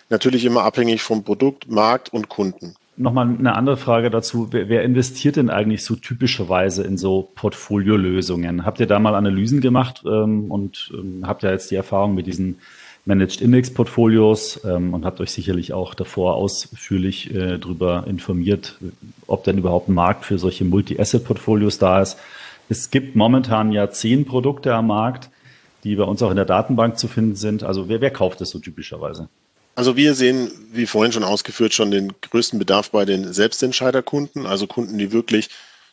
Natürlich 0.09 0.45
immer 0.45 0.63
abhängig 0.63 1.03
vom 1.03 1.25
Produkt, 1.25 1.69
Markt 1.69 2.13
und 2.13 2.29
Kunden. 2.29 2.77
Nochmal 2.99 3.29
eine 3.29 3.55
andere 3.55 3.77
Frage 3.77 4.11
dazu. 4.11 4.49
Wer, 4.53 4.69
wer, 4.69 4.83
investiert 4.83 5.37
denn 5.37 5.51
eigentlich 5.51 5.85
so 5.85 5.97
typischerweise 5.97 6.83
in 6.83 6.97
so 6.97 7.29
Portfoliolösungen? 7.35 8.65
Habt 8.65 8.81
ihr 8.81 8.87
da 8.87 8.99
mal 8.99 9.15
Analysen 9.15 9.61
gemacht 9.61 10.03
ähm, 10.07 10.51
und 10.51 10.91
ähm, 10.95 11.23
habt 11.27 11.43
ja 11.43 11.51
jetzt 11.51 11.71
die 11.71 11.75
Erfahrung 11.75 12.15
mit 12.15 12.27
diesen 12.27 12.57
Managed 13.05 13.41
Index 13.41 13.73
Portfolios 13.73 14.61
ähm, 14.65 14.95
und 14.95 15.05
habt 15.05 15.21
euch 15.21 15.31
sicherlich 15.31 15.73
auch 15.73 15.95
davor 15.95 16.35
ausführlich 16.35 17.33
äh, 17.33 17.59
darüber 17.59 18.05
informiert, 18.09 18.79
ob 19.27 19.45
denn 19.45 19.59
überhaupt 19.59 19.89
ein 19.89 19.95
Markt 19.95 20.25
für 20.25 20.39
solche 20.39 20.65
Multi-Asset 20.65 21.25
Portfolios 21.25 21.79
da 21.79 22.03
ist. 22.03 22.19
Es 22.69 22.91
gibt 22.91 23.15
momentan 23.15 23.71
ja 23.73 23.91
zehn 23.91 24.25
Produkte 24.25 24.75
am 24.75 24.89
Markt, 24.89 25.31
die 25.85 25.95
bei 25.95 26.03
uns 26.03 26.21
auch 26.23 26.31
in 26.31 26.37
der 26.37 26.47
Datenbank 26.47 26.99
zu 26.99 27.07
finden 27.07 27.37
sind. 27.37 27.63
Also 27.63 27.89
wer, 27.89 28.01
wer 28.01 28.11
kauft 28.11 28.41
das 28.41 28.51
so 28.51 28.59
typischerweise? 28.59 29.29
Also 29.77 29.95
wir 29.95 30.15
sehen, 30.15 30.51
wie 30.73 30.87
vorhin 30.87 31.13
schon 31.13 31.23
ausgeführt, 31.23 31.75
schon 31.75 31.91
den 31.91 32.15
größten 32.23 32.59
Bedarf 32.59 32.91
bei 32.91 33.05
den 33.05 33.31
Selbstentscheiderkunden, 33.35 34.47
also 34.47 34.67
Kunden, 34.67 34.97
die 34.97 35.13
wirklich 35.13 35.51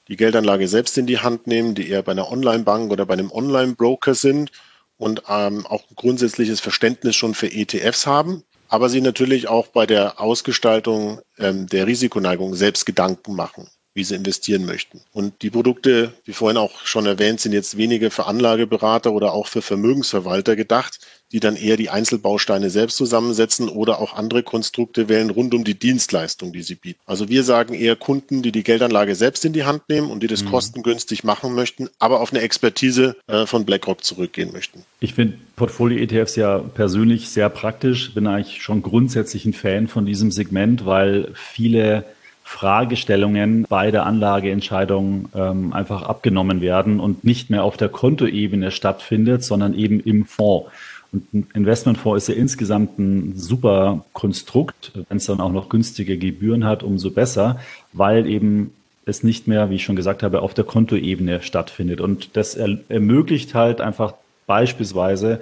die 0.08 0.16
Geldanlage 0.16 0.70
selbst 0.70 0.98
in 0.98 1.06
die 1.06 1.20
Hand 1.20 1.48
nehmen, 1.48 1.76
die 1.76 1.90
eher 1.90 2.02
bei 2.02 2.14
einer 2.14 2.32
Online-Bank 2.32 2.94
oder 2.94 3.06
bei 3.06 3.14
einem 3.14 3.30
Online-Broker 3.30 4.16
sind 4.16 4.54
und 4.96 5.24
ähm, 5.28 5.66
auch 5.66 5.82
ein 5.82 5.96
grundsätzliches 5.98 6.62
Verständnis 6.62 7.18
schon 7.18 7.34
für 7.34 7.52
ETFs 7.52 8.08
haben, 8.08 8.44
aber 8.70 8.88
sie 8.88 9.02
natürlich 9.02 9.50
auch 9.50 9.68
bei 9.68 9.86
der 9.86 10.22
Ausgestaltung 10.22 11.20
ähm, 11.38 11.68
der 11.68 11.86
Risikoneigung 11.86 12.56
selbst 12.56 12.86
Gedanken 12.86 13.36
machen 13.36 13.68
wie 13.96 14.04
sie 14.04 14.16
investieren 14.16 14.66
möchten. 14.66 15.02
Und 15.12 15.42
die 15.42 15.52
Produkte, 15.52 16.14
wie 16.26 16.34
vorhin 16.34 16.58
auch 16.58 16.84
schon 16.86 17.06
erwähnt, 17.06 17.40
sind 17.40 17.54
jetzt 17.54 17.78
weniger 17.78 18.10
für 18.10 18.26
Anlageberater 18.26 19.12
oder 19.12 19.34
auch 19.34 19.48
für 19.48 19.62
Vermögensverwalter 19.62 20.56
gedacht, 20.56 21.00
die 21.34 21.40
dann 21.40 21.56
eher 21.56 21.76
die 21.76 21.90
Einzelbausteine 21.90 22.70
selbst 22.70 22.96
zusammensetzen 22.96 23.68
oder 23.68 24.00
auch 24.00 24.16
andere 24.16 24.44
Konstrukte 24.44 25.10
wählen 25.10 25.32
rund 25.32 25.54
um 25.54 25.64
die 25.64 25.74
Dienstleistung, 25.74 26.54
die 26.54 26.62
sie 26.62 26.76
bieten. 26.76 27.00
Also 27.06 27.28
wir 27.28 27.44
sagen 27.44 27.74
eher 27.74 27.96
Kunden, 27.96 28.44
die 28.44 28.52
die 28.52 28.64
Geldanlage 28.64 29.16
selbst 29.16 29.44
in 29.44 29.52
die 29.52 29.64
Hand 29.64 29.90
nehmen 29.90 30.12
und 30.12 30.22
die 30.22 30.28
das 30.28 30.44
mhm. 30.44 30.50
kostengünstig 30.50 31.24
machen 31.24 31.56
möchten, 31.56 31.90
aber 32.00 32.22
auf 32.22 32.32
eine 32.32 32.42
Expertise 32.42 33.16
äh, 33.28 33.48
von 33.48 33.66
BlackRock 33.66 34.04
zurückgehen 34.04 34.54
möchten. 34.54 34.84
Ich 35.00 35.16
finde 35.16 35.38
Portfolio-ETFs 35.56 36.36
ja 36.36 36.60
persönlich 36.60 37.30
sehr 37.30 37.50
praktisch, 37.50 38.14
bin 38.14 38.28
eigentlich 38.28 38.62
schon 38.62 38.84
grundsätzlich 38.84 39.46
ein 39.46 39.54
Fan 39.54 39.88
von 39.88 40.06
diesem 40.06 40.32
Segment, 40.32 40.86
weil 40.86 41.32
viele 41.34 42.06
Fragestellungen 42.44 43.66
bei 43.68 43.90
der 43.90 44.06
Anlageentscheidung 44.06 45.30
ähm, 45.34 45.74
einfach 45.74 46.04
abgenommen 46.04 46.62
werden 46.62 47.00
und 47.00 47.24
nicht 47.24 47.50
mehr 47.50 47.64
auf 47.64 47.78
der 47.78 47.90
Kontoebene 47.90 48.70
stattfindet, 48.70 49.44
sondern 49.44 49.74
eben 49.74 50.00
im 50.02 50.26
Fonds. 50.26 50.70
Und 51.14 51.34
ein 51.34 51.48
Investmentfonds 51.54 52.24
ist 52.24 52.36
ja 52.36 52.40
insgesamt 52.40 52.98
ein 52.98 53.38
super 53.38 54.04
Konstrukt. 54.14 54.92
Wenn 55.08 55.18
es 55.18 55.26
dann 55.26 55.40
auch 55.40 55.52
noch 55.52 55.70
günstige 55.70 56.18
Gebühren 56.18 56.66
hat, 56.66 56.84
umso 56.84 57.12
besser, 57.12 57.60
weil 57.94 58.28
eben 58.28 58.74
es 59.06 59.24
nicht 59.24 59.48
mehr, 59.48 59.70
wie 59.70 59.76
ich 59.76 59.84
schon 59.84 59.96
gesagt 59.96 60.24
habe, 60.24 60.42
auf 60.42 60.54
der 60.54 60.64
Kontoebene 60.64 61.42
stattfindet. 61.42 62.02
Und 62.02 62.36
das 62.36 62.56
ermöglicht 62.56 63.54
halt 63.54 63.80
einfach 63.80 64.16
beispielsweise 64.48 65.40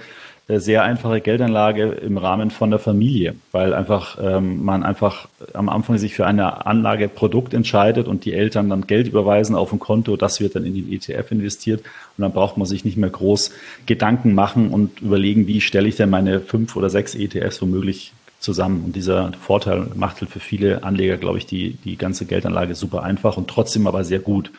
sehr 0.47 0.83
einfache 0.83 1.21
Geldanlage 1.21 1.83
im 1.91 2.17
Rahmen 2.17 2.51
von 2.51 2.71
der 2.71 2.79
Familie, 2.79 3.35
weil 3.51 3.73
einfach 3.73 4.17
ähm, 4.21 4.63
man 4.63 4.83
einfach 4.83 5.27
am 5.53 5.69
Anfang 5.69 5.97
sich 5.97 6.13
für 6.13 6.25
eine 6.25 6.65
Anlageprodukt 6.65 7.53
entscheidet 7.53 8.07
und 8.07 8.25
die 8.25 8.33
Eltern 8.33 8.69
dann 8.69 8.87
Geld 8.87 9.07
überweisen 9.07 9.55
auf 9.55 9.71
ein 9.71 9.79
Konto, 9.79 10.17
das 10.17 10.41
wird 10.41 10.55
dann 10.55 10.65
in 10.65 10.73
den 10.73 10.91
ETF 10.91 11.31
investiert 11.31 11.81
und 12.17 12.23
dann 12.23 12.33
braucht 12.33 12.57
man 12.57 12.67
sich 12.67 12.83
nicht 12.83 12.97
mehr 12.97 13.09
groß 13.09 13.51
Gedanken 13.85 14.33
machen 14.33 14.69
und 14.71 15.01
überlegen, 15.01 15.47
wie 15.47 15.61
stelle 15.61 15.87
ich 15.87 15.95
denn 15.95 16.09
meine 16.09 16.41
fünf 16.41 16.75
oder 16.75 16.89
sechs 16.89 17.15
ETFs 17.15 17.61
womöglich 17.61 18.11
zusammen. 18.39 18.83
Und 18.85 18.95
dieser 18.95 19.31
Vorteil 19.33 19.87
macht 19.95 20.19
halt 20.19 20.31
für 20.31 20.39
viele 20.39 20.83
Anleger, 20.83 21.17
glaube 21.17 21.37
ich, 21.37 21.45
die, 21.45 21.77
die 21.85 21.95
ganze 21.95 22.25
Geldanlage 22.25 22.75
super 22.75 23.03
einfach 23.03 23.37
und 23.37 23.47
trotzdem 23.47 23.87
aber 23.87 24.03
sehr 24.03 24.19
gut. 24.19 24.51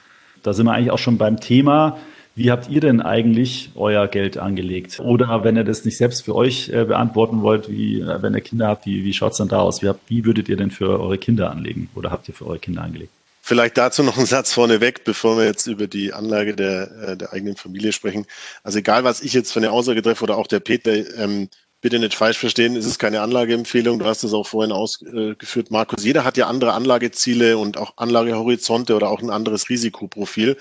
Da 0.43 0.53
sind 0.53 0.67
wir 0.67 0.73
eigentlich 0.73 0.91
auch 0.91 0.99
schon 0.99 1.19
beim 1.19 1.39
Thema 1.41 1.99
wie 2.35 2.51
habt 2.51 2.71
ihr 2.71 2.81
denn 2.81 3.03
eigentlich 3.03 3.71
euer 3.75 4.09
Geld 4.09 4.39
angelegt? 4.39 5.01
Oder 5.01 5.45
wenn 5.45 5.57
ihr 5.57 5.65
das 5.65 5.85
nicht 5.85 5.97
selbst 5.97 6.25
für 6.25 6.35
euch 6.35 6.71
äh, 6.71 6.85
beantworten 6.85 7.43
wollt, 7.43 7.69
wie, 7.69 8.01
äh, 8.01 8.23
wenn 8.23 8.35
ihr 8.35 8.41
Kinder 8.41 8.69
habt, 8.69 8.87
wie, 8.87 9.05
wie 9.05 9.13
schaut 9.13 9.33
es 9.33 9.39
dann 9.39 9.49
da 9.49 9.61
aus? 9.61 9.83
Wie, 9.83 9.89
habt, 9.89 10.09
wie 10.09 10.25
würdet 10.25 10.49
ihr 10.49 10.57
denn 10.57 10.71
für 10.71 10.99
eure 11.01 11.19
Kinder 11.19 11.51
anlegen? 11.51 11.91
Oder 11.95 12.11
habt 12.11 12.29
ihr 12.29 12.35
für 12.35 12.47
eure 12.47 12.59
Kinder 12.59 12.83
angelegt? 12.83 13.13
Vielleicht 13.45 13.77
dazu 13.77 14.03
noch 14.03 14.17
einen 14.17 14.27
Satz 14.27 14.53
vorneweg, 14.53 15.05
bevor 15.05 15.37
wir 15.37 15.45
jetzt 15.45 15.67
über 15.67 15.89
die 15.89 16.13
Anlage 16.13 16.55
der, 16.55 16.91
äh, 17.03 17.17
der 17.17 17.33
eigenen 17.33 17.57
Familie 17.57 17.93
sprechen. 17.93 18.25
Also 18.63 18.79
egal, 18.79 19.05
was 19.05 19.21
ich 19.21 19.35
jetzt 19.35 19.53
für 19.53 19.61
eine 19.61 19.73
Aussage 19.73 20.01
treffe 20.01 20.25
oder 20.25 20.39
auch 20.39 20.47
der 20.47 20.61
Peter, 20.61 20.93
ähm, 21.19 21.49
bitte 21.83 21.99
nicht 21.99 22.15
falsch 22.15 22.39
verstehen, 22.39 22.77
es 22.77 22.87
ist 22.87 22.99
keine 22.99 23.21
Anlageempfehlung. 23.21 23.99
Du 23.99 24.07
hast 24.07 24.23
es 24.23 24.33
auch 24.33 24.47
vorhin 24.47 24.73
ausgeführt, 24.73 25.71
Markus. 25.71 26.05
Jeder 26.05 26.25
hat 26.25 26.37
ja 26.37 26.47
andere 26.47 26.73
Anlageziele 26.73 27.59
und 27.59 27.77
auch 27.77 27.95
Anlagehorizonte 27.97 28.95
oder 28.95 29.11
auch 29.11 29.21
ein 29.21 29.31
anderes 29.31 29.69
Risikoprofil. 29.69 30.57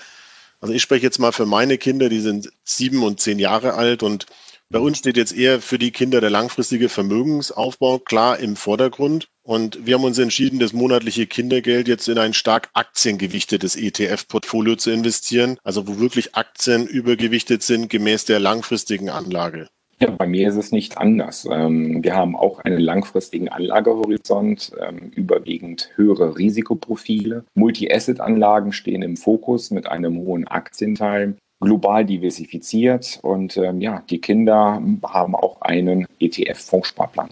Also 0.62 0.74
ich 0.74 0.82
spreche 0.82 1.02
jetzt 1.02 1.18
mal 1.18 1.32
für 1.32 1.44
meine 1.44 1.76
Kinder, 1.76 2.08
die 2.08 2.20
sind 2.20 2.52
sieben 2.62 3.02
und 3.02 3.20
zehn 3.20 3.40
Jahre 3.40 3.74
alt 3.74 4.04
und 4.04 4.26
bei 4.70 4.78
uns 4.78 4.98
steht 4.98 5.16
jetzt 5.16 5.36
eher 5.36 5.60
für 5.60 5.76
die 5.76 5.90
Kinder 5.90 6.20
der 6.20 6.30
langfristige 6.30 6.88
Vermögensaufbau 6.88 7.98
klar 7.98 8.38
im 8.38 8.54
Vordergrund. 8.54 9.28
Und 9.42 9.84
wir 9.84 9.96
haben 9.96 10.04
uns 10.04 10.18
entschieden, 10.18 10.60
das 10.60 10.72
monatliche 10.72 11.26
Kindergeld 11.26 11.88
jetzt 11.88 12.08
in 12.08 12.16
ein 12.16 12.32
stark 12.32 12.70
aktiengewichtetes 12.74 13.74
ETF-Portfolio 13.74 14.76
zu 14.76 14.92
investieren, 14.92 15.58
also 15.64 15.88
wo 15.88 15.98
wirklich 15.98 16.36
Aktien 16.36 16.86
übergewichtet 16.86 17.64
sind 17.64 17.90
gemäß 17.90 18.24
der 18.24 18.38
langfristigen 18.38 19.10
Anlage. 19.10 19.68
Ja, 20.02 20.10
bei 20.10 20.26
mir 20.26 20.48
ist 20.48 20.56
es 20.56 20.72
nicht 20.72 20.98
anders. 20.98 21.46
Ähm, 21.48 22.02
wir 22.02 22.16
haben 22.16 22.34
auch 22.34 22.58
einen 22.58 22.80
langfristigen 22.80 23.48
Anlagehorizont, 23.48 24.72
ähm, 24.80 25.12
überwiegend 25.14 25.90
höhere 25.94 26.36
Risikoprofile. 26.36 27.44
Multi-Asset-Anlagen 27.54 28.72
stehen 28.72 29.02
im 29.02 29.16
Fokus 29.16 29.70
mit 29.70 29.86
einem 29.86 30.16
hohen 30.18 30.48
Aktienteil 30.48 31.36
global 31.60 32.04
diversifiziert 32.04 33.20
und 33.22 33.56
ähm, 33.56 33.80
ja, 33.80 34.02
die 34.10 34.20
Kinder 34.20 34.82
haben 35.04 35.36
auch 35.36 35.60
einen 35.60 36.08
ETF-Fondssparplan. 36.18 37.28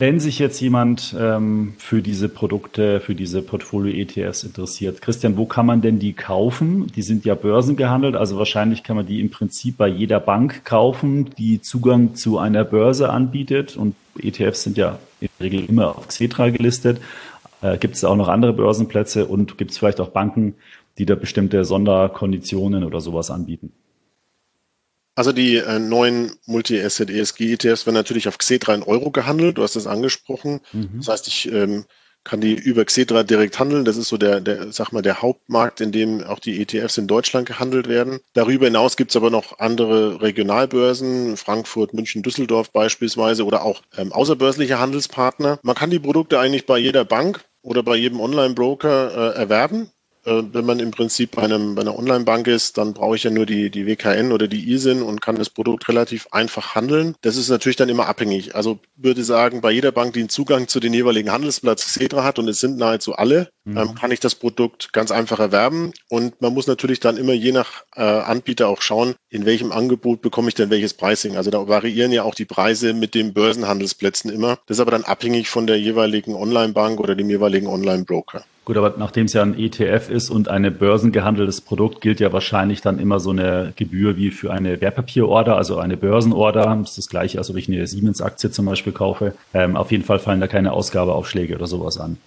Wenn 0.00 0.18
sich 0.18 0.38
jetzt 0.38 0.58
jemand 0.62 1.14
ähm, 1.20 1.74
für 1.76 2.00
diese 2.00 2.30
Produkte, 2.30 3.00
für 3.00 3.14
diese 3.14 3.42
Portfolio-ETFs 3.42 4.44
interessiert, 4.44 5.02
Christian, 5.02 5.36
wo 5.36 5.44
kann 5.44 5.66
man 5.66 5.82
denn 5.82 5.98
die 5.98 6.14
kaufen? 6.14 6.86
Die 6.96 7.02
sind 7.02 7.26
ja 7.26 7.34
börsengehandelt, 7.34 8.16
also 8.16 8.38
wahrscheinlich 8.38 8.82
kann 8.82 8.96
man 8.96 9.04
die 9.04 9.20
im 9.20 9.28
Prinzip 9.28 9.76
bei 9.76 9.88
jeder 9.88 10.18
Bank 10.18 10.64
kaufen, 10.64 11.28
die 11.36 11.60
Zugang 11.60 12.14
zu 12.14 12.38
einer 12.38 12.64
Börse 12.64 13.10
anbietet. 13.10 13.76
Und 13.76 13.94
ETFs 14.18 14.62
sind 14.62 14.78
ja 14.78 14.98
in 15.20 15.28
der 15.38 15.44
Regel 15.44 15.66
immer 15.66 15.98
auf 15.98 16.08
Xetra 16.08 16.48
gelistet. 16.48 16.98
Äh, 17.60 17.76
gibt 17.76 17.94
es 17.94 18.02
auch 18.02 18.16
noch 18.16 18.28
andere 18.28 18.54
Börsenplätze 18.54 19.26
und 19.26 19.58
gibt 19.58 19.72
es 19.72 19.76
vielleicht 19.76 20.00
auch 20.00 20.08
Banken, 20.08 20.54
die 20.96 21.04
da 21.04 21.14
bestimmte 21.14 21.62
Sonderkonditionen 21.66 22.84
oder 22.84 23.02
sowas 23.02 23.30
anbieten? 23.30 23.70
Also 25.20 25.32
die 25.32 25.56
äh, 25.56 25.78
neuen 25.78 26.32
Multi-Asset 26.46 27.10
ESG-ETFs 27.10 27.84
werden 27.84 27.94
natürlich 27.94 28.26
auf 28.26 28.38
Xetra 28.38 28.72
in 28.74 28.82
Euro 28.82 29.10
gehandelt. 29.10 29.58
Du 29.58 29.62
hast 29.62 29.76
das 29.76 29.86
angesprochen. 29.86 30.60
Mhm. 30.72 30.92
Das 30.96 31.08
heißt, 31.08 31.28
ich 31.28 31.52
ähm, 31.52 31.84
kann 32.24 32.40
die 32.40 32.54
über 32.54 32.86
Xetra 32.86 33.22
direkt 33.22 33.58
handeln. 33.58 33.84
Das 33.84 33.98
ist 33.98 34.08
so 34.08 34.16
der, 34.16 34.40
der, 34.40 34.72
sag 34.72 34.92
mal, 34.92 35.02
der 35.02 35.20
Hauptmarkt, 35.20 35.82
in 35.82 35.92
dem 35.92 36.22
auch 36.22 36.38
die 36.38 36.62
ETFs 36.62 36.96
in 36.96 37.06
Deutschland 37.06 37.46
gehandelt 37.46 37.86
werden. 37.86 38.20
Darüber 38.32 38.64
hinaus 38.64 38.96
gibt 38.96 39.10
es 39.10 39.16
aber 39.16 39.28
noch 39.28 39.58
andere 39.58 40.22
Regionalbörsen, 40.22 41.36
Frankfurt, 41.36 41.92
München, 41.92 42.22
Düsseldorf 42.22 42.72
beispielsweise 42.72 43.44
oder 43.44 43.62
auch 43.62 43.82
ähm, 43.98 44.14
außerbörsliche 44.14 44.78
Handelspartner. 44.78 45.58
Man 45.62 45.76
kann 45.76 45.90
die 45.90 45.98
Produkte 45.98 46.40
eigentlich 46.40 46.64
bei 46.64 46.78
jeder 46.78 47.04
Bank 47.04 47.44
oder 47.60 47.82
bei 47.82 47.96
jedem 47.96 48.20
Online-Broker 48.20 49.34
äh, 49.34 49.38
erwerben. 49.38 49.90
Äh, 50.24 50.42
wenn 50.52 50.66
man 50.66 50.80
im 50.80 50.90
Prinzip 50.90 51.36
bei, 51.36 51.42
einem, 51.42 51.74
bei 51.74 51.82
einer 51.82 51.98
Online-Bank 51.98 52.46
ist, 52.46 52.76
dann 52.78 52.92
brauche 52.92 53.16
ich 53.16 53.24
ja 53.24 53.30
nur 53.30 53.46
die, 53.46 53.70
die 53.70 53.86
WKN 53.86 54.32
oder 54.32 54.48
die 54.48 54.70
ISIN 54.70 55.02
und 55.02 55.20
kann 55.20 55.36
das 55.36 55.50
Produkt 55.50 55.88
relativ 55.88 56.28
einfach 56.30 56.74
handeln. 56.74 57.14
Das 57.22 57.36
ist 57.36 57.48
natürlich 57.48 57.76
dann 57.76 57.88
immer 57.88 58.06
abhängig. 58.06 58.54
Also 58.54 58.80
würde 58.96 59.24
sagen, 59.24 59.60
bei 59.60 59.70
jeder 59.70 59.92
Bank, 59.92 60.12
die 60.12 60.20
einen 60.20 60.28
Zugang 60.28 60.68
zu 60.68 60.80
den 60.80 60.92
jeweiligen 60.92 61.32
Handelsplatz 61.32 61.94
Cedra 61.94 62.24
hat, 62.24 62.38
und 62.38 62.48
es 62.48 62.60
sind 62.60 62.76
nahezu 62.76 63.14
alle, 63.14 63.48
mhm. 63.64 63.76
ähm, 63.76 63.94
kann 63.94 64.10
ich 64.10 64.20
das 64.20 64.34
Produkt 64.34 64.92
ganz 64.92 65.10
einfach 65.10 65.40
erwerben. 65.40 65.92
Und 66.08 66.40
man 66.42 66.52
muss 66.52 66.66
natürlich 66.66 67.00
dann 67.00 67.16
immer 67.16 67.32
je 67.32 67.52
nach 67.52 67.84
äh, 67.94 68.02
Anbieter 68.02 68.68
auch 68.68 68.82
schauen, 68.82 69.14
in 69.30 69.46
welchem 69.46 69.72
Angebot 69.72 70.20
bekomme 70.20 70.48
ich 70.48 70.54
denn 70.54 70.70
welches 70.70 70.94
Pricing. 70.94 71.36
Also 71.36 71.50
da 71.50 71.66
variieren 71.66 72.12
ja 72.12 72.24
auch 72.24 72.34
die 72.34 72.44
Preise 72.44 72.92
mit 72.92 73.14
den 73.14 73.32
Börsenhandelsplätzen 73.32 74.30
immer. 74.30 74.58
Das 74.66 74.76
ist 74.76 74.80
aber 74.80 74.90
dann 74.90 75.04
abhängig 75.04 75.48
von 75.48 75.66
der 75.66 75.80
jeweiligen 75.80 76.34
Online-Bank 76.34 77.00
oder 77.00 77.14
dem 77.14 77.30
jeweiligen 77.30 77.66
Online-Broker. 77.66 78.44
Gut, 78.70 78.76
aber 78.76 78.94
nachdem 78.98 79.26
es 79.26 79.32
ja 79.32 79.42
ein 79.42 79.58
ETF 79.58 80.10
ist 80.10 80.30
und 80.30 80.46
eine 80.46 80.70
börsengehandeltes 80.70 81.60
Produkt, 81.60 82.00
gilt 82.00 82.20
ja 82.20 82.32
wahrscheinlich 82.32 82.80
dann 82.80 83.00
immer 83.00 83.18
so 83.18 83.30
eine 83.30 83.72
Gebühr 83.74 84.16
wie 84.16 84.30
für 84.30 84.52
eine 84.52 84.80
Wertpapierorder, 84.80 85.56
also 85.56 85.78
eine 85.78 85.96
Börsenorder. 85.96 86.76
Das 86.78 86.90
ist 86.90 86.98
das 86.98 87.08
gleiche, 87.08 87.38
als 87.38 87.50
ob 87.50 87.56
ich 87.56 87.66
eine 87.66 87.84
Siemens-Aktie 87.84 88.52
zum 88.52 88.66
Beispiel 88.66 88.92
kaufe. 88.92 89.34
Ähm, 89.54 89.76
auf 89.76 89.90
jeden 89.90 90.04
Fall 90.04 90.20
fallen 90.20 90.38
da 90.38 90.46
keine 90.46 90.72
Ausgabeaufschläge 90.72 91.56
oder 91.56 91.66
sowas 91.66 91.98
an. 91.98 92.18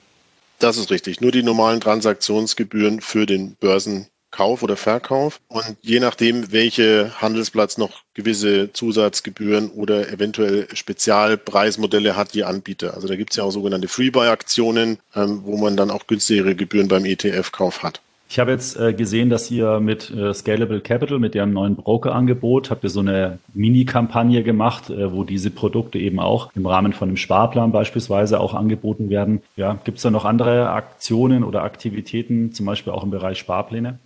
Das 0.59 0.75
ist 0.75 0.91
richtig. 0.91 1.21
Nur 1.21 1.31
die 1.31 1.43
normalen 1.43 1.79
Transaktionsgebühren 1.79 2.99
für 2.99 3.25
den 3.25 3.55
Börsen 3.61 4.07
Kauf 4.33 4.63
oder 4.63 4.75
Verkauf. 4.75 5.39
Und 5.47 5.77
je 5.81 5.99
nachdem, 5.99 6.51
welche 6.51 7.11
Handelsplatz 7.21 7.77
noch 7.77 8.01
gewisse 8.15 8.73
Zusatzgebühren 8.73 9.69
oder 9.69 10.11
eventuell 10.11 10.67
Spezialpreismodelle 10.73 12.17
hat, 12.17 12.33
die 12.33 12.43
Anbieter. 12.43 12.95
Also 12.95 13.07
da 13.07 13.15
gibt 13.15 13.31
es 13.31 13.37
ja 13.37 13.43
auch 13.43 13.51
sogenannte 13.51 13.87
Freebuy-Aktionen, 13.87 14.97
ähm, 15.15 15.41
wo 15.45 15.57
man 15.57 15.77
dann 15.77 15.91
auch 15.91 16.07
günstigere 16.07 16.55
Gebühren 16.55 16.87
beim 16.87 17.05
ETF-Kauf 17.05 17.83
hat. 17.83 18.01
Ich 18.33 18.39
habe 18.39 18.49
jetzt 18.49 18.79
äh, 18.79 18.93
gesehen, 18.93 19.29
dass 19.29 19.51
ihr 19.51 19.79
mit 19.79 20.09
äh, 20.09 20.33
Scalable 20.33 20.81
Capital, 20.81 21.19
mit 21.19 21.35
ihrem 21.35 21.53
neuen 21.53 21.75
Broker-Angebot, 21.75 22.71
habt 22.71 22.83
ihr 22.83 22.89
so 22.89 23.01
eine 23.01 23.37
Mini-Kampagne 23.53 24.41
gemacht, 24.41 24.89
äh, 24.89 25.13
wo 25.13 25.23
diese 25.23 25.51
Produkte 25.51 25.99
eben 25.99 26.19
auch 26.19 26.49
im 26.55 26.65
Rahmen 26.65 26.93
von 26.93 27.09
einem 27.09 27.17
Sparplan 27.17 27.71
beispielsweise 27.71 28.39
auch 28.39 28.55
angeboten 28.55 29.11
werden. 29.11 29.43
Ja, 29.55 29.77
gibt 29.83 29.97
es 29.97 30.01
da 30.01 30.09
noch 30.09 30.25
andere 30.25 30.69
Aktionen 30.69 31.43
oder 31.43 31.61
Aktivitäten, 31.61 32.53
zum 32.53 32.65
Beispiel 32.65 32.91
auch 32.91 33.03
im 33.03 33.11
Bereich 33.11 33.37
Sparpläne? 33.37 33.99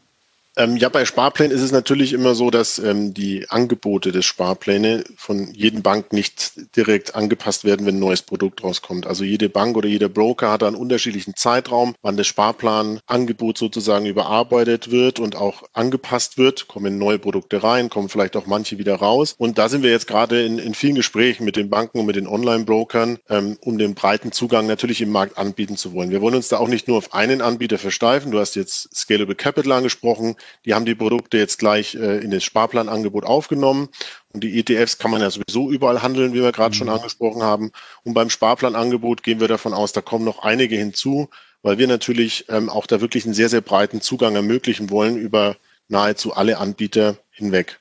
Ähm, 0.57 0.75
ja, 0.75 0.89
bei 0.89 1.05
Sparplänen 1.05 1.55
ist 1.55 1.61
es 1.61 1.71
natürlich 1.71 2.13
immer 2.13 2.33
so, 2.33 2.49
dass 2.49 2.79
ähm, 2.79 3.13
die 3.13 3.47
Angebote 3.47 4.11
des 4.11 4.25
Sparpläne 4.25 5.03
von 5.15 5.53
jedem 5.53 5.83
Bank 5.83 6.11
nicht 6.13 6.53
direkt 6.75 7.13
angepasst 7.13 7.63
werden, 7.63 7.85
wenn 7.85 7.97
ein 7.97 7.99
neues 7.99 8.23
Produkt 8.23 8.63
rauskommt. 8.63 9.05
Also 9.05 9.23
jede 9.23 9.49
Bank 9.49 9.77
oder 9.77 9.87
jeder 9.87 10.09
Broker 10.09 10.49
hat 10.49 10.63
einen 10.63 10.75
unterschiedlichen 10.75 11.35
Zeitraum, 11.35 11.93
wann 12.01 12.17
das 12.17 12.25
Sparplanangebot 12.25 13.55
sozusagen 13.55 14.07
überarbeitet 14.07 14.89
wird 14.89 15.19
und 15.19 15.35
auch 15.35 15.61
angepasst 15.73 16.39
wird. 16.39 16.67
Kommen 16.67 16.97
neue 16.97 17.19
Produkte 17.19 17.61
rein, 17.61 17.91
kommen 17.91 18.09
vielleicht 18.09 18.35
auch 18.35 18.47
manche 18.47 18.79
wieder 18.79 18.95
raus. 18.95 19.35
Und 19.37 19.59
da 19.59 19.69
sind 19.69 19.83
wir 19.83 19.91
jetzt 19.91 20.07
gerade 20.07 20.43
in, 20.43 20.57
in 20.57 20.73
vielen 20.73 20.95
Gesprächen 20.95 21.45
mit 21.45 21.55
den 21.55 21.69
Banken 21.69 21.99
und 21.99 22.07
mit 22.07 22.15
den 22.15 22.25
Online-Brokern, 22.25 23.19
ähm, 23.29 23.59
um 23.61 23.77
den 23.77 23.93
breiten 23.93 24.31
Zugang 24.31 24.65
natürlich 24.65 25.01
im 25.01 25.11
Markt 25.11 25.37
anbieten 25.37 25.77
zu 25.77 25.93
wollen. 25.93 26.09
Wir 26.09 26.21
wollen 26.21 26.33
uns 26.33 26.47
da 26.47 26.57
auch 26.57 26.67
nicht 26.67 26.87
nur 26.87 26.97
auf 26.97 27.13
einen 27.13 27.43
Anbieter 27.43 27.77
versteifen. 27.77 28.31
Du 28.31 28.39
hast 28.39 28.55
jetzt 28.55 28.89
Scalable 28.95 29.35
Capital 29.35 29.73
angesprochen. 29.73 30.35
Die 30.65 30.73
haben 30.73 30.85
die 30.85 30.95
Produkte 30.95 31.37
jetzt 31.37 31.59
gleich 31.59 31.95
äh, 31.95 32.19
in 32.19 32.31
das 32.31 32.43
Sparplanangebot 32.43 33.25
aufgenommen. 33.25 33.89
Und 34.33 34.43
die 34.43 34.59
ETFs 34.59 34.97
kann 34.97 35.11
man 35.11 35.21
ja 35.21 35.29
sowieso 35.29 35.71
überall 35.71 36.01
handeln, 36.01 36.33
wie 36.33 36.41
wir 36.41 36.51
gerade 36.51 36.73
mhm. 36.75 36.77
schon 36.77 36.89
angesprochen 36.89 37.43
haben. 37.43 37.71
Und 38.03 38.13
beim 38.13 38.29
Sparplanangebot 38.29 39.23
gehen 39.23 39.39
wir 39.39 39.47
davon 39.47 39.73
aus, 39.73 39.93
da 39.93 40.01
kommen 40.01 40.25
noch 40.25 40.43
einige 40.43 40.75
hinzu, 40.75 41.29
weil 41.61 41.77
wir 41.77 41.87
natürlich 41.87 42.45
ähm, 42.49 42.69
auch 42.69 42.87
da 42.87 43.01
wirklich 43.01 43.25
einen 43.25 43.33
sehr, 43.33 43.49
sehr 43.49 43.61
breiten 43.61 44.01
Zugang 44.01 44.35
ermöglichen 44.35 44.89
wollen 44.89 45.17
über 45.17 45.55
nahezu 45.89 46.33
alle 46.33 46.57
Anbieter 46.57 47.17
hinweg. 47.31 47.79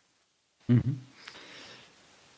Mhm. 0.69 1.01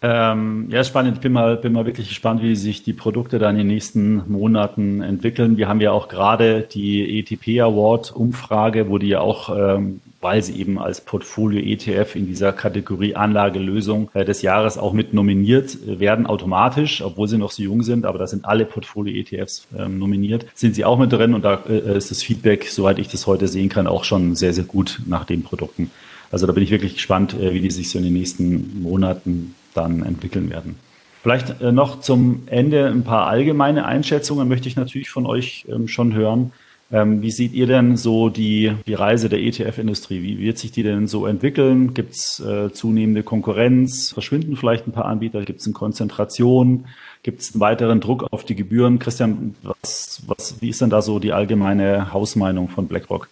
Ähm, 0.01 0.69
ja, 0.71 0.85
spannend. 0.85 1.17
Ich 1.17 1.21
bin 1.21 1.33
mal, 1.33 1.57
bin 1.57 1.73
mal 1.73 1.85
wirklich 1.85 2.09
gespannt, 2.09 2.41
wie 2.41 2.55
sich 2.55 2.85
die 2.85 2.93
Produkte 2.93 3.41
dann 3.41 3.57
in 3.57 3.67
den 3.67 3.67
nächsten 3.67 4.31
Monaten 4.31 5.03
entwickeln. 5.03 5.57
Wir 5.57 5.69
haben 5.69 5.81
ja 5.81 5.91
auch 5.91 6.09
gerade 6.09 6.63
die 6.63 7.19
ETP 7.19 7.61
Award 7.61 8.15
Umfrage, 8.15 8.89
wo 8.89 8.99
die 8.99 9.09
ja 9.09 9.21
auch, 9.21 9.51
ähm, 9.57 10.01
weil 10.21 10.43
sie 10.43 10.59
eben 10.59 10.79
als 10.79 11.01
Portfolio 11.01 11.61
ETF 11.61 12.17
in 12.17 12.27
dieser 12.27 12.53
Kategorie 12.53 13.15
Anlagelösung 13.15 14.11
äh, 14.15 14.25
des 14.25 14.43
Jahres 14.43 14.79
auch 14.79 14.93
mit 14.93 15.15
nominiert 15.15 15.79
werden, 15.87 16.27
automatisch, 16.27 17.03
obwohl 17.03 17.29
sie 17.29 17.39
noch 17.39 17.53
so 17.53 17.63
jung 17.63 17.83
sind, 17.83 18.05
aber 18.05 18.19
da 18.19 18.27
sind 18.27 18.45
alle 18.45 18.65
Portfolio 18.65 19.15
ETFs 19.15 19.69
ähm, 19.77 19.99
nominiert, 19.99 20.47
sind 20.55 20.75
sie 20.75 20.85
auch 20.85 20.99
mit 20.99 21.13
drin 21.13 21.35
und 21.35 21.45
da 21.45 21.63
äh, 21.69 21.97
ist 21.97 22.11
das 22.11 22.23
Feedback, 22.23 22.69
soweit 22.69 22.99
ich 22.99 23.09
das 23.09 23.27
heute 23.27 23.47
sehen 23.47 23.69
kann, 23.69 23.87
auch 23.87 24.05
schon 24.05 24.35
sehr, 24.35 24.53
sehr 24.53 24.65
gut 24.65 25.01
nach 25.07 25.25
den 25.25 25.43
Produkten. 25.43 25.91
Also 26.31 26.47
da 26.47 26.53
bin 26.53 26.63
ich 26.63 26.71
wirklich 26.71 26.95
gespannt, 26.95 27.35
äh, 27.35 27.55
wie 27.55 27.61
die 27.61 27.71
sich 27.71 27.91
so 27.91 27.99
in 27.99 28.05
den 28.05 28.13
nächsten 28.13 28.83
Monaten 28.83 29.55
dann 29.75 30.03
entwickeln 30.03 30.51
werden. 30.51 30.77
Vielleicht 31.23 31.61
äh, 31.61 31.73
noch 31.73 32.01
zum 32.01 32.43
Ende 32.47 32.87
ein 32.87 33.05
paar 33.05 33.27
allgemeine 33.27 33.87
Einschätzungen 33.87 34.49
möchte 34.49 34.69
ich 34.69 34.77
natürlich 34.77 35.11
von 35.11 35.27
euch 35.27 35.67
ähm, 35.69 35.89
schon 35.89 36.15
hören. 36.15 36.53
Ähm, 36.91 37.21
wie 37.21 37.31
seht 37.31 37.53
ihr 37.53 37.67
denn 37.67 37.97
so 37.97 38.31
die, 38.31 38.73
die 38.87 38.95
Reise 38.95 39.29
der 39.29 39.41
ETF-Industrie? 39.41 40.23
Wie 40.23 40.39
wird 40.39 40.59
sich 40.59 40.73
die 40.73 40.83
denn 40.83 41.07
so 41.07 41.27
entwickeln? 41.27 41.93
Gibt 41.93 42.15
es 42.15 42.41
äh, 42.41 42.73
zunehmende 42.73 43.23
Konkurrenz? 43.23 44.13
Verschwinden 44.13 44.57
vielleicht 44.57 44.87
ein 44.87 44.93
paar 44.93 45.05
Anbieter? 45.05 45.43
Gibt 45.45 45.61
es 45.61 45.67
eine 45.67 45.75
Konzentration? 45.75 46.87
Gibt 47.23 47.43
es 47.43 47.53
einen 47.53 47.61
weiteren 47.61 48.01
Druck 48.01 48.27
auf 48.31 48.45
die 48.45 48.55
Gebühren? 48.55 48.99
Christian, 48.99 49.55
was, 49.63 50.23
was, 50.27 50.63
wie 50.63 50.71
ist 50.71 50.81
denn 50.81 50.89
da 50.89 51.03
so 51.03 51.19
die 51.19 51.33
allgemeine 51.33 52.13
Hausmeinung 52.13 52.69
von 52.69 52.89
BlackRock? 52.89 53.29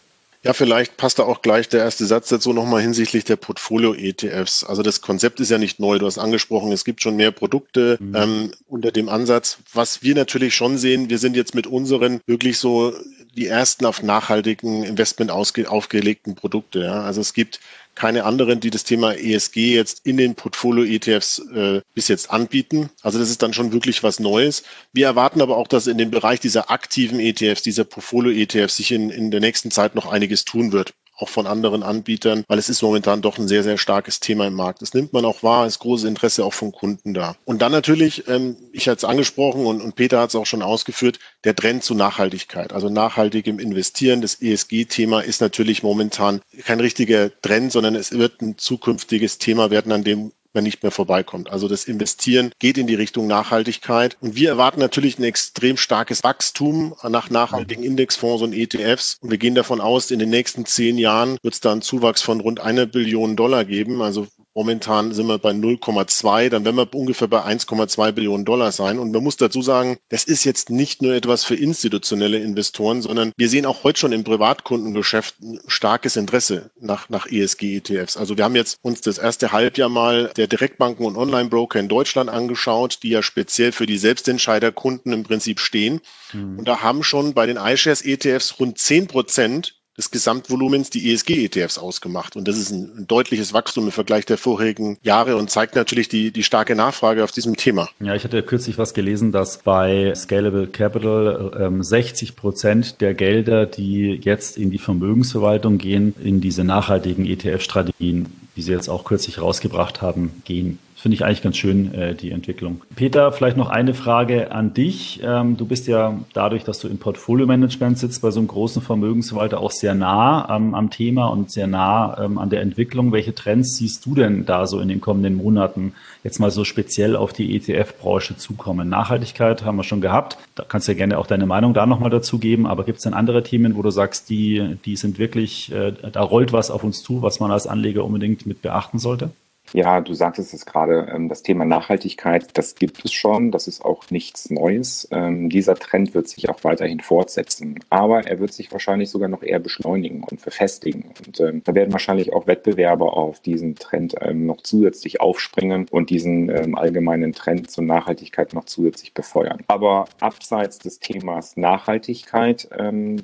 Ja, 0.46 0.52
vielleicht 0.52 0.96
passt 0.96 1.18
da 1.18 1.24
auch 1.24 1.42
gleich 1.42 1.68
der 1.68 1.80
erste 1.80 2.06
Satz 2.06 2.28
dazu 2.28 2.52
nochmal 2.52 2.80
hinsichtlich 2.80 3.24
der 3.24 3.34
Portfolio-ETFs. 3.34 4.62
Also 4.62 4.82
das 4.84 5.00
Konzept 5.00 5.40
ist 5.40 5.50
ja 5.50 5.58
nicht 5.58 5.80
neu. 5.80 5.98
Du 5.98 6.06
hast 6.06 6.18
angesprochen, 6.18 6.70
es 6.70 6.84
gibt 6.84 7.02
schon 7.02 7.16
mehr 7.16 7.32
Produkte 7.32 7.98
mhm. 7.98 8.14
ähm, 8.14 8.50
unter 8.68 8.92
dem 8.92 9.08
Ansatz. 9.08 9.58
Was 9.72 10.04
wir 10.04 10.14
natürlich 10.14 10.54
schon 10.54 10.78
sehen, 10.78 11.10
wir 11.10 11.18
sind 11.18 11.34
jetzt 11.34 11.56
mit 11.56 11.66
unseren 11.66 12.20
wirklich 12.26 12.58
so 12.58 12.92
die 13.36 13.46
ersten 13.46 13.84
auf 13.84 14.02
nachhaltigen 14.02 14.82
Investment 14.82 15.30
aufgelegten 15.30 16.34
Produkte. 16.34 16.80
Ja. 16.80 17.02
Also 17.02 17.20
es 17.20 17.34
gibt 17.34 17.60
keine 17.94 18.24
anderen, 18.24 18.60
die 18.60 18.70
das 18.70 18.84
Thema 18.84 19.14
ESG 19.14 19.74
jetzt 19.74 20.04
in 20.04 20.16
den 20.16 20.34
Portfolio-ETFs 20.34 21.38
äh, 21.54 21.80
bis 21.94 22.08
jetzt 22.08 22.30
anbieten. 22.30 22.90
Also 23.02 23.18
das 23.18 23.30
ist 23.30 23.42
dann 23.42 23.54
schon 23.54 23.72
wirklich 23.72 24.02
was 24.02 24.20
Neues. 24.20 24.64
Wir 24.92 25.06
erwarten 25.06 25.40
aber 25.40 25.56
auch, 25.56 25.66
dass 25.66 25.86
in 25.86 25.98
dem 25.98 26.10
Bereich 26.10 26.40
dieser 26.40 26.70
aktiven 26.70 27.20
ETFs, 27.20 27.62
dieser 27.62 27.84
Portfolio-ETFs 27.84 28.76
sich 28.76 28.92
in, 28.92 29.10
in 29.10 29.30
der 29.30 29.40
nächsten 29.40 29.70
Zeit 29.70 29.94
noch 29.94 30.06
einiges 30.06 30.44
tun 30.44 30.72
wird 30.72 30.92
auch 31.16 31.28
von 31.28 31.46
anderen 31.46 31.82
Anbietern, 31.82 32.44
weil 32.48 32.58
es 32.58 32.68
ist 32.68 32.82
momentan 32.82 33.22
doch 33.22 33.38
ein 33.38 33.48
sehr, 33.48 33.62
sehr 33.62 33.78
starkes 33.78 34.20
Thema 34.20 34.46
im 34.46 34.54
Markt. 34.54 34.82
Das 34.82 34.94
nimmt 34.94 35.12
man 35.12 35.24
auch 35.24 35.42
wahr, 35.42 35.66
ist 35.66 35.78
großes 35.78 36.08
Interesse 36.08 36.44
auch 36.44 36.52
von 36.52 36.72
Kunden 36.72 37.14
da. 37.14 37.36
Und 37.44 37.62
dann 37.62 37.72
natürlich, 37.72 38.28
ähm, 38.28 38.56
ich 38.72 38.88
hatte 38.88 38.98
es 38.98 39.04
angesprochen 39.04 39.66
und, 39.66 39.80
und 39.80 39.96
Peter 39.96 40.20
hat 40.20 40.30
es 40.30 40.36
auch 40.36 40.46
schon 40.46 40.62
ausgeführt, 40.62 41.18
der 41.44 41.56
Trend 41.56 41.84
zu 41.84 41.94
Nachhaltigkeit, 41.94 42.72
also 42.72 42.88
nachhaltigem 42.88 43.58
Investieren. 43.58 44.20
Das 44.20 44.40
ESG-Thema 44.40 45.20
ist 45.20 45.40
natürlich 45.40 45.82
momentan 45.82 46.40
kein 46.64 46.80
richtiger 46.80 47.30
Trend, 47.40 47.72
sondern 47.72 47.94
es 47.94 48.12
wird 48.12 48.42
ein 48.42 48.58
zukünftiges 48.58 49.38
Thema 49.38 49.70
werden, 49.70 49.92
an 49.92 50.04
dem 50.04 50.32
man 50.56 50.64
nicht 50.64 50.82
mehr 50.82 50.90
vorbeikommt. 50.90 51.50
Also 51.50 51.68
das 51.68 51.84
Investieren 51.84 52.50
geht 52.58 52.78
in 52.78 52.88
die 52.88 52.96
Richtung 52.96 53.28
Nachhaltigkeit. 53.28 54.16
Und 54.20 54.34
wir 54.34 54.48
erwarten 54.48 54.80
natürlich 54.80 55.18
ein 55.18 55.24
extrem 55.24 55.76
starkes 55.76 56.24
Wachstum 56.24 56.96
nach 57.08 57.30
nachhaltigen 57.30 57.84
Indexfonds 57.84 58.42
und 58.42 58.52
ETFs. 58.52 59.18
Und 59.20 59.30
wir 59.30 59.38
gehen 59.38 59.54
davon 59.54 59.80
aus, 59.80 60.10
in 60.10 60.18
den 60.18 60.30
nächsten 60.30 60.66
zehn 60.66 60.98
Jahren 60.98 61.38
wird 61.42 61.54
es 61.54 61.60
da 61.60 61.70
einen 61.70 61.82
Zuwachs 61.82 62.22
von 62.22 62.40
rund 62.40 62.58
einer 62.58 62.86
Billion 62.86 63.36
Dollar 63.36 63.64
geben. 63.64 64.02
Also 64.02 64.26
Momentan 64.56 65.12
sind 65.12 65.26
wir 65.26 65.36
bei 65.38 65.50
0,2, 65.50 66.48
dann 66.48 66.64
werden 66.64 66.76
wir 66.76 66.94
ungefähr 66.94 67.28
bei 67.28 67.44
1,2 67.44 68.12
Billionen 68.12 68.46
Dollar 68.46 68.72
sein. 68.72 68.98
Und 68.98 69.12
man 69.12 69.22
muss 69.22 69.36
dazu 69.36 69.60
sagen, 69.60 69.98
das 70.08 70.24
ist 70.24 70.44
jetzt 70.44 70.70
nicht 70.70 71.02
nur 71.02 71.12
etwas 71.12 71.44
für 71.44 71.54
institutionelle 71.54 72.38
Investoren, 72.38 73.02
sondern 73.02 73.32
wir 73.36 73.50
sehen 73.50 73.66
auch 73.66 73.84
heute 73.84 74.00
schon 74.00 74.12
im 74.12 74.24
Privatkundengeschäft 74.24 75.34
starkes 75.66 76.16
Interesse 76.16 76.70
nach, 76.80 77.10
nach 77.10 77.26
ESG-ETFs. 77.26 78.16
Also 78.16 78.38
wir 78.38 78.44
haben 78.44 78.56
jetzt 78.56 78.78
uns 78.80 79.02
das 79.02 79.18
erste 79.18 79.52
Halbjahr 79.52 79.90
mal 79.90 80.32
der 80.38 80.46
Direktbanken 80.46 81.04
und 81.04 81.18
Online-Broker 81.18 81.78
in 81.78 81.88
Deutschland 81.88 82.30
angeschaut, 82.30 83.00
die 83.02 83.10
ja 83.10 83.22
speziell 83.22 83.72
für 83.72 83.84
die 83.84 83.98
Selbstentscheiderkunden 83.98 85.12
im 85.12 85.24
Prinzip 85.24 85.60
stehen. 85.60 86.00
Mhm. 86.32 86.60
Und 86.60 86.66
da 86.66 86.80
haben 86.80 87.04
schon 87.04 87.34
bei 87.34 87.44
den 87.44 87.58
iShares-ETFs 87.58 88.58
rund 88.58 88.78
10 88.78 89.06
Prozent 89.06 89.75
des 89.96 90.10
Gesamtvolumens 90.10 90.90
die 90.90 91.12
ESG-ETFs 91.12 91.78
ausgemacht. 91.78 92.36
Und 92.36 92.46
das 92.48 92.58
ist 92.58 92.70
ein, 92.70 93.06
deutliches 93.06 93.52
Wachstum 93.52 93.86
im 93.86 93.92
Vergleich 93.92 94.26
der 94.26 94.36
vorigen 94.36 94.98
Jahre 95.02 95.36
und 95.36 95.50
zeigt 95.50 95.76
natürlich 95.76 96.08
die, 96.08 96.32
die 96.32 96.42
starke 96.42 96.74
Nachfrage 96.74 97.22
auf 97.24 97.30
diesem 97.30 97.56
Thema. 97.56 97.88
Ja, 98.00 98.14
ich 98.14 98.24
hatte 98.24 98.42
kürzlich 98.42 98.78
was 98.78 98.94
gelesen, 98.94 99.32
dass 99.32 99.58
bei 99.58 100.12
Scalable 100.14 100.66
Capital 100.66 101.52
ähm, 101.58 101.82
60 101.82 102.36
Prozent 102.36 103.00
der 103.00 103.14
Gelder, 103.14 103.66
die 103.66 104.20
jetzt 104.22 104.58
in 104.58 104.70
die 104.70 104.78
Vermögensverwaltung 104.78 105.78
gehen, 105.78 106.14
in 106.22 106.40
diese 106.40 106.64
nachhaltigen 106.64 107.26
ETF-Strategien, 107.26 108.26
die 108.56 108.62
sie 108.62 108.72
jetzt 108.72 108.88
auch 108.88 109.04
kürzlich 109.04 109.40
rausgebracht 109.40 110.02
haben, 110.02 110.42
gehen. 110.44 110.78
Finde 111.06 111.14
ich 111.14 111.24
eigentlich 111.24 111.42
ganz 111.42 111.56
schön, 111.56 111.94
äh, 111.94 112.16
die 112.16 112.32
Entwicklung. 112.32 112.80
Peter, 112.96 113.30
vielleicht 113.30 113.56
noch 113.56 113.68
eine 113.68 113.94
Frage 113.94 114.50
an 114.50 114.74
dich. 114.74 115.20
Ähm, 115.22 115.56
du 115.56 115.64
bist 115.64 115.86
ja 115.86 116.18
dadurch, 116.32 116.64
dass 116.64 116.80
du 116.80 116.88
im 116.88 116.98
Portfolio-Management 116.98 117.96
sitzt, 117.96 118.22
bei 118.22 118.32
so 118.32 118.40
einem 118.40 118.48
großen 118.48 118.82
Vermögensverwalter 118.82 119.60
auch 119.60 119.70
sehr 119.70 119.94
nah 119.94 120.48
ähm, 120.50 120.74
am 120.74 120.90
Thema 120.90 121.26
und 121.26 121.52
sehr 121.52 121.68
nah 121.68 122.18
ähm, 122.18 122.38
an 122.38 122.50
der 122.50 122.60
Entwicklung. 122.60 123.12
Welche 123.12 123.36
Trends 123.36 123.76
siehst 123.76 124.04
du 124.04 124.16
denn 124.16 124.46
da 124.46 124.66
so 124.66 124.80
in 124.80 124.88
den 124.88 125.00
kommenden 125.00 125.36
Monaten 125.36 125.92
jetzt 126.24 126.40
mal 126.40 126.50
so 126.50 126.64
speziell 126.64 127.14
auf 127.14 127.32
die 127.32 127.54
ETF-Branche 127.54 128.36
zukommen? 128.36 128.88
Nachhaltigkeit 128.88 129.64
haben 129.64 129.76
wir 129.76 129.84
schon 129.84 130.00
gehabt. 130.00 130.38
Da 130.56 130.64
kannst 130.64 130.88
du 130.88 130.92
ja 130.92 130.98
gerne 130.98 131.18
auch 131.18 131.28
deine 131.28 131.46
Meinung 131.46 131.72
da 131.72 131.86
nochmal 131.86 132.10
dazu 132.10 132.40
geben. 132.40 132.66
Aber 132.66 132.82
gibt 132.82 132.98
es 132.98 133.04
denn 133.04 133.14
andere 133.14 133.44
Themen, 133.44 133.76
wo 133.76 133.82
du 133.82 133.90
sagst, 133.90 134.28
die, 134.28 134.76
die 134.84 134.96
sind 134.96 135.20
wirklich, 135.20 135.70
äh, 135.70 135.92
da 135.92 136.20
rollt 136.20 136.52
was 136.52 136.72
auf 136.72 136.82
uns 136.82 137.04
zu, 137.04 137.22
was 137.22 137.38
man 137.38 137.52
als 137.52 137.68
Anleger 137.68 138.04
unbedingt 138.04 138.44
mit 138.44 138.60
beachten 138.60 138.98
sollte? 138.98 139.30
Ja, 139.72 140.00
du 140.00 140.14
sagtest 140.14 140.54
es 140.54 140.64
gerade, 140.64 141.08
ähm, 141.12 141.28
das 141.28 141.42
Thema 141.42 141.64
Nachhaltigkeit, 141.64 142.56
das 142.56 142.76
gibt 142.76 143.04
es 143.04 143.12
schon, 143.12 143.50
das 143.50 143.66
ist 143.66 143.84
auch 143.84 144.10
nichts 144.10 144.50
Neues. 144.50 145.08
Ähm, 145.10 145.48
dieser 145.48 145.74
Trend 145.74 146.14
wird 146.14 146.28
sich 146.28 146.48
auch 146.48 146.62
weiterhin 146.64 147.00
fortsetzen, 147.00 147.80
aber 147.90 148.26
er 148.26 148.38
wird 148.38 148.52
sich 148.52 148.70
wahrscheinlich 148.72 149.10
sogar 149.10 149.28
noch 149.28 149.42
eher 149.42 149.58
beschleunigen 149.58 150.22
und 150.22 150.40
verfestigen. 150.40 151.06
Und 151.26 151.40
ähm, 151.40 151.62
da 151.64 151.74
werden 151.74 151.92
wahrscheinlich 151.92 152.32
auch 152.32 152.46
Wettbewerber 152.46 153.16
auf 153.16 153.40
diesen 153.40 153.74
Trend 153.74 154.14
noch 154.32 154.60
zusätzlich 154.62 155.20
aufspringen 155.20 155.86
und 155.90 156.10
diesen 156.10 156.74
allgemeinen 156.76 157.32
Trend 157.32 157.70
zur 157.70 157.84
Nachhaltigkeit 157.84 158.54
noch 158.54 158.64
zusätzlich 158.64 159.14
befeuern. 159.14 159.62
Aber 159.68 160.06
abseits 160.20 160.78
des 160.78 161.00
Themas 161.00 161.56
Nachhaltigkeit 161.56 162.68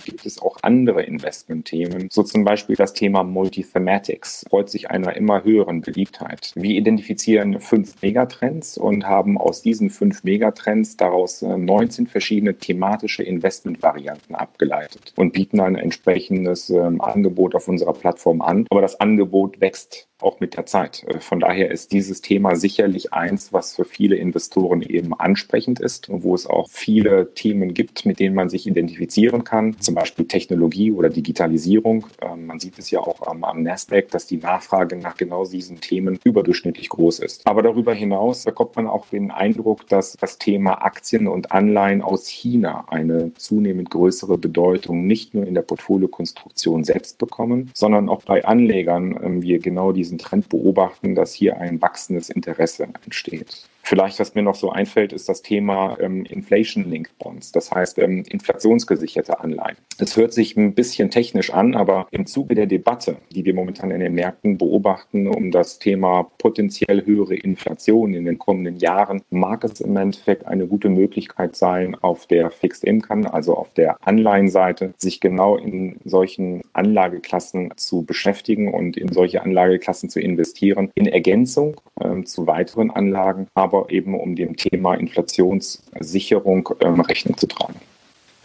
gibt 0.04 0.26
es 0.26 0.40
auch 0.40 0.58
andere 0.62 1.02
Investmentthemen, 1.02 2.08
so 2.10 2.22
zum 2.22 2.44
Beispiel 2.44 2.76
das 2.76 2.92
Thema 2.92 3.22
Multithematics, 3.22 4.44
freut 4.48 4.70
sich 4.70 4.90
einer 4.90 5.16
immer 5.16 5.44
höheren 5.44 5.80
Beliebtheit. 5.80 6.31
Möglichkeit. 6.32 6.52
Wir 6.54 6.76
identifizieren 6.76 7.60
fünf 7.60 8.00
Megatrends 8.02 8.78
und 8.78 9.06
haben 9.06 9.38
aus 9.38 9.62
diesen 9.62 9.90
fünf 9.90 10.24
Megatrends 10.24 10.96
daraus 10.96 11.42
19 11.42 12.06
äh, 12.06 12.08
verschiedene 12.08 12.56
thematische 12.56 13.22
Investmentvarianten 13.22 14.34
abgeleitet 14.34 15.12
und 15.16 15.32
bieten 15.32 15.60
ein 15.60 15.76
entsprechendes 15.76 16.70
ähm, 16.70 17.00
Angebot 17.00 17.54
auf 17.54 17.68
unserer 17.68 17.92
Plattform 17.92 18.40
an. 18.40 18.66
Aber 18.70 18.80
das 18.80 19.00
Angebot 19.00 19.60
wächst 19.60 20.08
auch 20.22 20.40
mit 20.40 20.56
der 20.56 20.66
Zeit. 20.66 21.04
Äh, 21.08 21.20
von 21.20 21.40
daher 21.40 21.70
ist 21.70 21.92
dieses 21.92 22.20
Thema 22.20 22.56
sicherlich 22.56 23.12
eins, 23.12 23.52
was 23.52 23.76
für 23.76 23.84
viele 23.84 24.16
Investoren 24.16 24.82
eben 24.82 25.14
ansprechend 25.14 25.80
ist 25.80 26.08
und 26.08 26.22
wo 26.22 26.34
es 26.34 26.46
auch 26.46 26.68
viele 26.70 27.34
Themen 27.34 27.74
gibt, 27.74 28.06
mit 28.06 28.20
denen 28.20 28.34
man 28.34 28.48
sich 28.48 28.66
identifizieren 28.66 29.44
kann, 29.44 29.78
zum 29.80 29.94
Beispiel 29.94 30.26
Technologie 30.26 30.92
oder 30.92 31.08
Digitalisierung. 31.08 32.06
Ähm, 32.20 32.46
man 32.46 32.60
sieht 32.60 32.78
es 32.78 32.90
ja 32.90 33.00
auch 33.00 33.26
am, 33.26 33.44
am 33.44 33.62
Nasdaq, 33.62 34.10
dass 34.10 34.26
die 34.26 34.38
Nachfrage 34.38 34.96
nach 34.96 35.16
genau 35.16 35.44
diesen 35.44 35.80
Themen 35.80 36.18
überdurchschnittlich 36.24 36.88
groß 36.88 37.20
ist. 37.20 37.46
Aber 37.46 37.62
darüber 37.62 37.94
hinaus 37.94 38.44
bekommt 38.44 38.76
man 38.76 38.86
auch 38.86 39.06
den 39.06 39.30
Eindruck, 39.30 39.86
dass 39.88 40.16
das 40.16 40.38
Thema 40.38 40.84
Aktien 40.84 41.26
und 41.28 41.52
Anleihen 41.52 42.02
aus 42.02 42.28
China 42.28 42.84
eine 42.88 43.32
zunehmend 43.34 43.90
größere 43.90 44.38
Bedeutung 44.38 45.06
nicht 45.06 45.34
nur 45.34 45.46
in 45.46 45.54
der 45.54 45.62
Portfoliokonstruktion 45.62 46.84
selbst 46.84 47.18
bekommen, 47.18 47.70
sondern 47.74 48.08
auch 48.08 48.22
bei 48.22 48.44
Anlegern 48.44 49.18
ähm, 49.22 49.42
wir 49.42 49.58
genau 49.58 49.92
diesen 49.92 50.11
Trend 50.18 50.48
beobachten, 50.48 51.14
dass 51.14 51.32
hier 51.32 51.58
ein 51.58 51.80
wachsendes 51.80 52.30
Interesse 52.30 52.88
entsteht. 53.04 53.68
Vielleicht, 53.82 54.20
was 54.20 54.34
mir 54.34 54.42
noch 54.42 54.54
so 54.54 54.70
einfällt, 54.70 55.12
ist 55.12 55.28
das 55.28 55.42
Thema 55.42 55.96
ähm, 56.00 56.24
Inflation-Linked 56.24 57.18
Bonds, 57.18 57.52
das 57.52 57.70
heißt 57.72 57.98
ähm, 57.98 58.22
inflationsgesicherte 58.28 59.40
Anleihen. 59.40 59.76
Das 59.98 60.16
hört 60.16 60.32
sich 60.32 60.56
ein 60.56 60.74
bisschen 60.74 61.10
technisch 61.10 61.52
an, 61.52 61.74
aber 61.74 62.06
im 62.10 62.26
Zuge 62.26 62.54
der 62.54 62.66
Debatte, 62.66 63.16
die 63.30 63.44
wir 63.44 63.54
momentan 63.54 63.90
in 63.90 64.00
den 64.00 64.14
Märkten 64.14 64.56
beobachten, 64.56 65.26
um 65.26 65.50
das 65.50 65.78
Thema 65.78 66.30
potenziell 66.38 67.04
höhere 67.04 67.34
Inflation 67.34 68.14
in 68.14 68.24
den 68.24 68.38
kommenden 68.38 68.78
Jahren, 68.78 69.22
mag 69.30 69.64
es 69.64 69.80
im 69.80 69.96
Endeffekt 69.96 70.46
eine 70.46 70.66
gute 70.66 70.88
Möglichkeit 70.88 71.56
sein, 71.56 71.96
auf 71.96 72.26
der 72.26 72.50
Fixed 72.50 72.84
Income, 72.84 73.32
also 73.32 73.56
auf 73.56 73.74
der 73.74 73.96
Anleihenseite, 74.06 74.94
sich 74.96 75.20
genau 75.20 75.56
in 75.56 75.96
solchen 76.04 76.62
Anlageklassen 76.72 77.72
zu 77.76 78.02
beschäftigen 78.02 78.72
und 78.72 78.96
in 78.96 79.12
solche 79.12 79.42
Anlageklassen 79.42 80.08
zu 80.08 80.20
investieren, 80.20 80.90
in 80.94 81.06
Ergänzung 81.06 81.80
ähm, 82.00 82.26
zu 82.26 82.46
weiteren 82.46 82.90
Anlagen, 82.90 83.48
aber 83.54 83.71
aber 83.72 83.90
eben 83.90 84.18
um 84.18 84.36
dem 84.36 84.56
Thema 84.56 84.94
Inflationssicherung 84.94 86.68
ähm, 86.80 87.00
Rechnung 87.00 87.36
zu 87.36 87.46
tragen. 87.46 87.80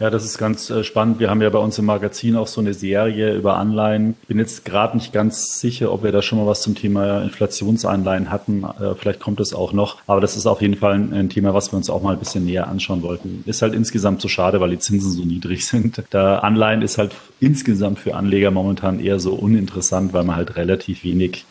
Ja, 0.00 0.10
das 0.10 0.24
ist 0.24 0.38
ganz 0.38 0.70
äh, 0.70 0.84
spannend. 0.84 1.18
Wir 1.18 1.28
haben 1.28 1.42
ja 1.42 1.50
bei 1.50 1.58
uns 1.58 1.76
im 1.76 1.86
Magazin 1.86 2.36
auch 2.36 2.46
so 2.46 2.60
eine 2.60 2.72
Serie 2.72 3.34
über 3.34 3.56
Anleihen. 3.56 4.14
Ich 4.22 4.28
bin 4.28 4.38
jetzt 4.38 4.64
gerade 4.64 4.96
nicht 4.96 5.12
ganz 5.12 5.58
sicher, 5.58 5.92
ob 5.92 6.04
wir 6.04 6.12
da 6.12 6.22
schon 6.22 6.38
mal 6.38 6.46
was 6.46 6.62
zum 6.62 6.76
Thema 6.76 7.22
Inflationsanleihen 7.22 8.30
hatten. 8.30 8.62
Äh, 8.62 8.94
vielleicht 8.94 9.18
kommt 9.18 9.40
es 9.40 9.52
auch 9.52 9.72
noch. 9.72 9.96
Aber 10.06 10.20
das 10.20 10.36
ist 10.36 10.46
auf 10.46 10.62
jeden 10.62 10.76
Fall 10.76 10.94
ein, 10.94 11.28
Thema, 11.30 11.52
was 11.52 11.72
wir 11.72 11.76
uns 11.76 11.90
auch 11.90 12.00
mal 12.00 12.12
ein 12.12 12.20
bisschen 12.20 12.44
näher 12.44 12.68
anschauen 12.68 13.02
wollten. 13.02 13.42
Ist 13.44 13.60
halt 13.60 13.74
insgesamt 13.74 14.20
so 14.20 14.28
schade, 14.28 14.60
weil 14.60 14.70
die 14.70 14.78
Zinsen 14.78 15.10
so 15.10 15.24
niedrig 15.24 15.66
sind. 15.66 16.00
Da 16.10 16.38
Anleihen 16.38 16.82
ist 16.82 16.96
halt 16.96 17.10
insgesamt 17.40 17.98
für 17.98 18.14
Anleger 18.14 18.52
momentan 18.52 19.00
eher 19.00 19.18
so 19.18 19.34
uninteressant, 19.34 20.12
weil 20.12 20.22
man 20.22 20.36
halt 20.36 20.54
relativ 20.54 21.02
wenig 21.02 21.44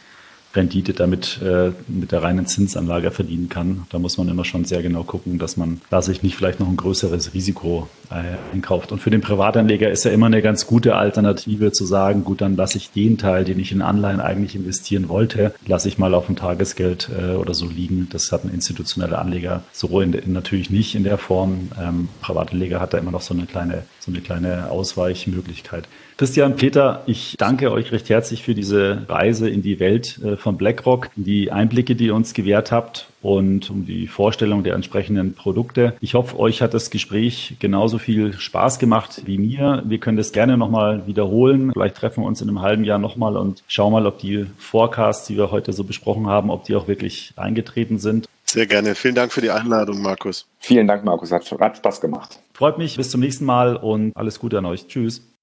Rendite 0.57 0.93
damit 0.93 1.39
äh, 1.41 1.71
mit 1.87 2.11
der 2.11 2.23
reinen 2.23 2.45
Zinsanlage 2.45 3.11
verdienen 3.11 3.47
kann. 3.47 3.85
Da 3.89 3.99
muss 3.99 4.17
man 4.17 4.27
immer 4.27 4.43
schon 4.43 4.65
sehr 4.65 4.81
genau 4.81 5.03
gucken, 5.03 5.39
dass 5.39 5.55
man 5.55 5.79
da 5.89 6.01
sich 6.01 6.23
nicht 6.23 6.35
vielleicht 6.35 6.59
noch 6.59 6.67
ein 6.67 6.75
größeres 6.75 7.33
Risiko 7.33 7.87
äh, 8.09 8.53
einkauft. 8.53 8.91
Und 8.91 8.99
für 8.99 9.09
den 9.09 9.21
Privatanleger 9.21 9.89
ist 9.89 10.03
ja 10.03 10.11
immer 10.11 10.25
eine 10.25 10.41
ganz 10.41 10.67
gute 10.67 10.95
Alternative 10.95 11.71
zu 11.71 11.85
sagen, 11.85 12.23
gut, 12.23 12.41
dann 12.41 12.55
lasse 12.55 12.77
ich 12.77 12.91
den 12.91 13.17
Teil, 13.17 13.45
den 13.45 13.59
ich 13.59 13.71
in 13.71 13.81
Anleihen 13.81 14.19
eigentlich 14.19 14.55
investieren 14.55 15.09
wollte, 15.09 15.53
lasse 15.65 15.87
ich 15.87 15.97
mal 15.97 16.13
auf 16.13 16.25
dem 16.25 16.35
Tagesgeld 16.35 17.09
äh, 17.17 17.35
oder 17.35 17.53
so 17.53 17.67
liegen. 17.67 18.07
Das 18.11 18.31
hat 18.31 18.43
ein 18.43 18.53
institutioneller 18.53 19.19
Anleger 19.19 19.63
so 19.71 20.01
in, 20.01 20.13
in, 20.13 20.33
natürlich 20.33 20.69
nicht 20.69 20.95
in 20.95 21.03
der 21.03 21.17
Form. 21.17 21.69
Ähm, 21.79 22.09
Privatanleger 22.21 22.79
hat 22.79 22.93
da 22.93 22.97
immer 22.97 23.11
noch 23.11 23.21
so 23.21 23.33
eine 23.33 23.45
kleine, 23.45 23.83
so 24.07 24.11
eine 24.13 24.21
kleine 24.21 24.71
Ausweichmöglichkeit. 24.71 25.87
Christian, 26.15 26.55
Peter, 26.55 27.03
ich 27.05 27.35
danke 27.37 27.71
euch 27.71 27.91
recht 27.91 28.09
herzlich 28.09 28.41
für 28.41 28.55
diese 28.55 29.05
Reise 29.07 29.49
in 29.49 29.61
die 29.61 29.79
Welt 29.79 30.19
äh, 30.23 30.35
von 30.37 30.57
BlackRock, 30.57 31.09
die 31.15 31.51
Einblicke, 31.51 31.95
die 31.95 32.05
ihr 32.05 32.15
uns 32.15 32.33
gewährt 32.33 32.71
habt 32.71 33.07
und 33.21 33.69
um 33.69 33.85
die 33.85 34.07
Vorstellung 34.07 34.63
der 34.63 34.73
entsprechenden 34.73 35.33
Produkte. 35.33 35.93
Ich 35.99 36.13
hoffe, 36.15 36.39
euch 36.39 36.61
hat 36.61 36.73
das 36.73 36.89
Gespräch 36.89 37.57
genauso 37.59 37.99
viel 37.99 38.33
Spaß 38.33 38.79
gemacht 38.79 39.23
wie 39.25 39.37
mir. 39.37 39.83
Wir 39.85 39.99
können 39.99 40.17
das 40.17 40.31
gerne 40.31 40.57
nochmal 40.57 41.05
wiederholen. 41.05 41.71
Vielleicht 41.73 41.97
treffen 41.97 42.23
wir 42.23 42.27
uns 42.27 42.41
in 42.41 42.47
einem 42.47 42.61
halben 42.61 42.85
Jahr 42.85 42.99
nochmal 42.99 43.35
und 43.35 43.61
schauen 43.67 43.91
mal, 43.91 44.07
ob 44.07 44.17
die 44.19 44.47
Forecasts, 44.57 45.27
die 45.27 45.37
wir 45.37 45.51
heute 45.51 45.73
so 45.73 45.83
besprochen 45.83 46.27
haben, 46.27 46.49
ob 46.49 46.63
die 46.63 46.75
auch 46.75 46.87
wirklich 46.87 47.33
eingetreten 47.35 47.99
sind. 47.99 48.27
Sehr 48.49 48.65
gerne. 48.65 48.95
Vielen 48.95 49.15
Dank 49.15 49.33
für 49.33 49.41
die 49.41 49.51
Einladung, 49.51 50.01
Markus. 50.01 50.47
Vielen 50.59 50.87
Dank, 50.87 51.03
Markus. 51.03 51.31
Hat, 51.31 51.49
hat 51.51 51.77
Spaß 51.77 52.01
gemacht. 52.01 52.39
Freut 52.53 52.77
mich. 52.77 52.95
Bis 52.95 53.11
zum 53.11 53.21
nächsten 53.21 53.45
Mal 53.45 53.75
und 53.75 54.15
alles 54.15 54.39
Gute 54.39 54.57
an 54.57 54.65
euch. 54.65 54.87
Tschüss. 54.87 55.33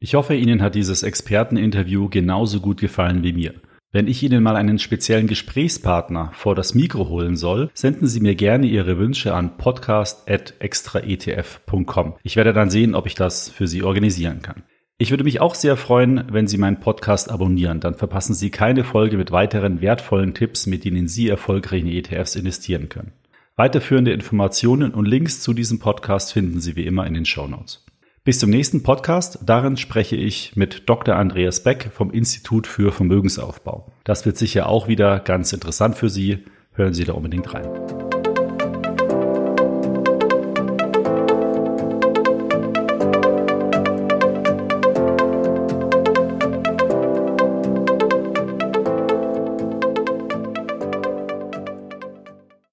Ich 0.00 0.14
hoffe, 0.14 0.34
Ihnen 0.34 0.62
hat 0.62 0.74
dieses 0.74 1.02
Experteninterview 1.02 2.08
genauso 2.08 2.60
gut 2.60 2.80
gefallen 2.80 3.22
wie 3.22 3.32
mir. 3.32 3.54
Wenn 3.90 4.06
ich 4.06 4.22
Ihnen 4.22 4.42
mal 4.42 4.54
einen 4.54 4.78
speziellen 4.78 5.28
Gesprächspartner 5.28 6.30
vor 6.34 6.54
das 6.54 6.74
Mikro 6.74 7.08
holen 7.08 7.36
soll, 7.36 7.70
senden 7.72 8.06
Sie 8.06 8.20
mir 8.20 8.34
gerne 8.34 8.66
Ihre 8.66 8.98
Wünsche 8.98 9.34
an 9.34 9.56
podcast.extraetf.com. 9.56 12.16
Ich 12.22 12.36
werde 12.36 12.52
dann 12.52 12.68
sehen, 12.68 12.94
ob 12.94 13.06
ich 13.06 13.14
das 13.14 13.48
für 13.48 13.66
Sie 13.66 13.82
organisieren 13.82 14.42
kann. 14.42 14.62
Ich 15.00 15.10
würde 15.10 15.22
mich 15.22 15.40
auch 15.40 15.54
sehr 15.54 15.76
freuen, 15.76 16.24
wenn 16.28 16.48
Sie 16.48 16.58
meinen 16.58 16.80
Podcast 16.80 17.30
abonnieren. 17.30 17.78
Dann 17.78 17.94
verpassen 17.94 18.34
Sie 18.34 18.50
keine 18.50 18.82
Folge 18.82 19.16
mit 19.16 19.30
weiteren 19.30 19.80
wertvollen 19.80 20.34
Tipps, 20.34 20.66
mit 20.66 20.84
denen 20.84 21.06
Sie 21.06 21.28
erfolgreich 21.28 21.82
in 21.82 21.86
ETFs 21.86 22.34
investieren 22.34 22.88
können. 22.88 23.12
Weiterführende 23.54 24.10
Informationen 24.10 24.92
und 24.92 25.06
Links 25.06 25.40
zu 25.40 25.54
diesem 25.54 25.78
Podcast 25.78 26.32
finden 26.32 26.58
Sie 26.58 26.74
wie 26.74 26.84
immer 26.84 27.06
in 27.06 27.14
den 27.14 27.26
Show 27.26 27.46
Notes. 27.46 27.84
Bis 28.24 28.40
zum 28.40 28.50
nächsten 28.50 28.82
Podcast. 28.82 29.38
Darin 29.46 29.76
spreche 29.76 30.16
ich 30.16 30.56
mit 30.56 30.88
Dr. 30.88 31.14
Andreas 31.14 31.62
Beck 31.62 31.90
vom 31.94 32.10
Institut 32.10 32.66
für 32.66 32.90
Vermögensaufbau. 32.90 33.92
Das 34.02 34.26
wird 34.26 34.36
sicher 34.36 34.68
auch 34.68 34.88
wieder 34.88 35.20
ganz 35.20 35.52
interessant 35.52 35.94
für 35.94 36.10
Sie. 36.10 36.44
Hören 36.72 36.94
Sie 36.94 37.04
da 37.04 37.12
unbedingt 37.12 37.54
rein. 37.54 38.07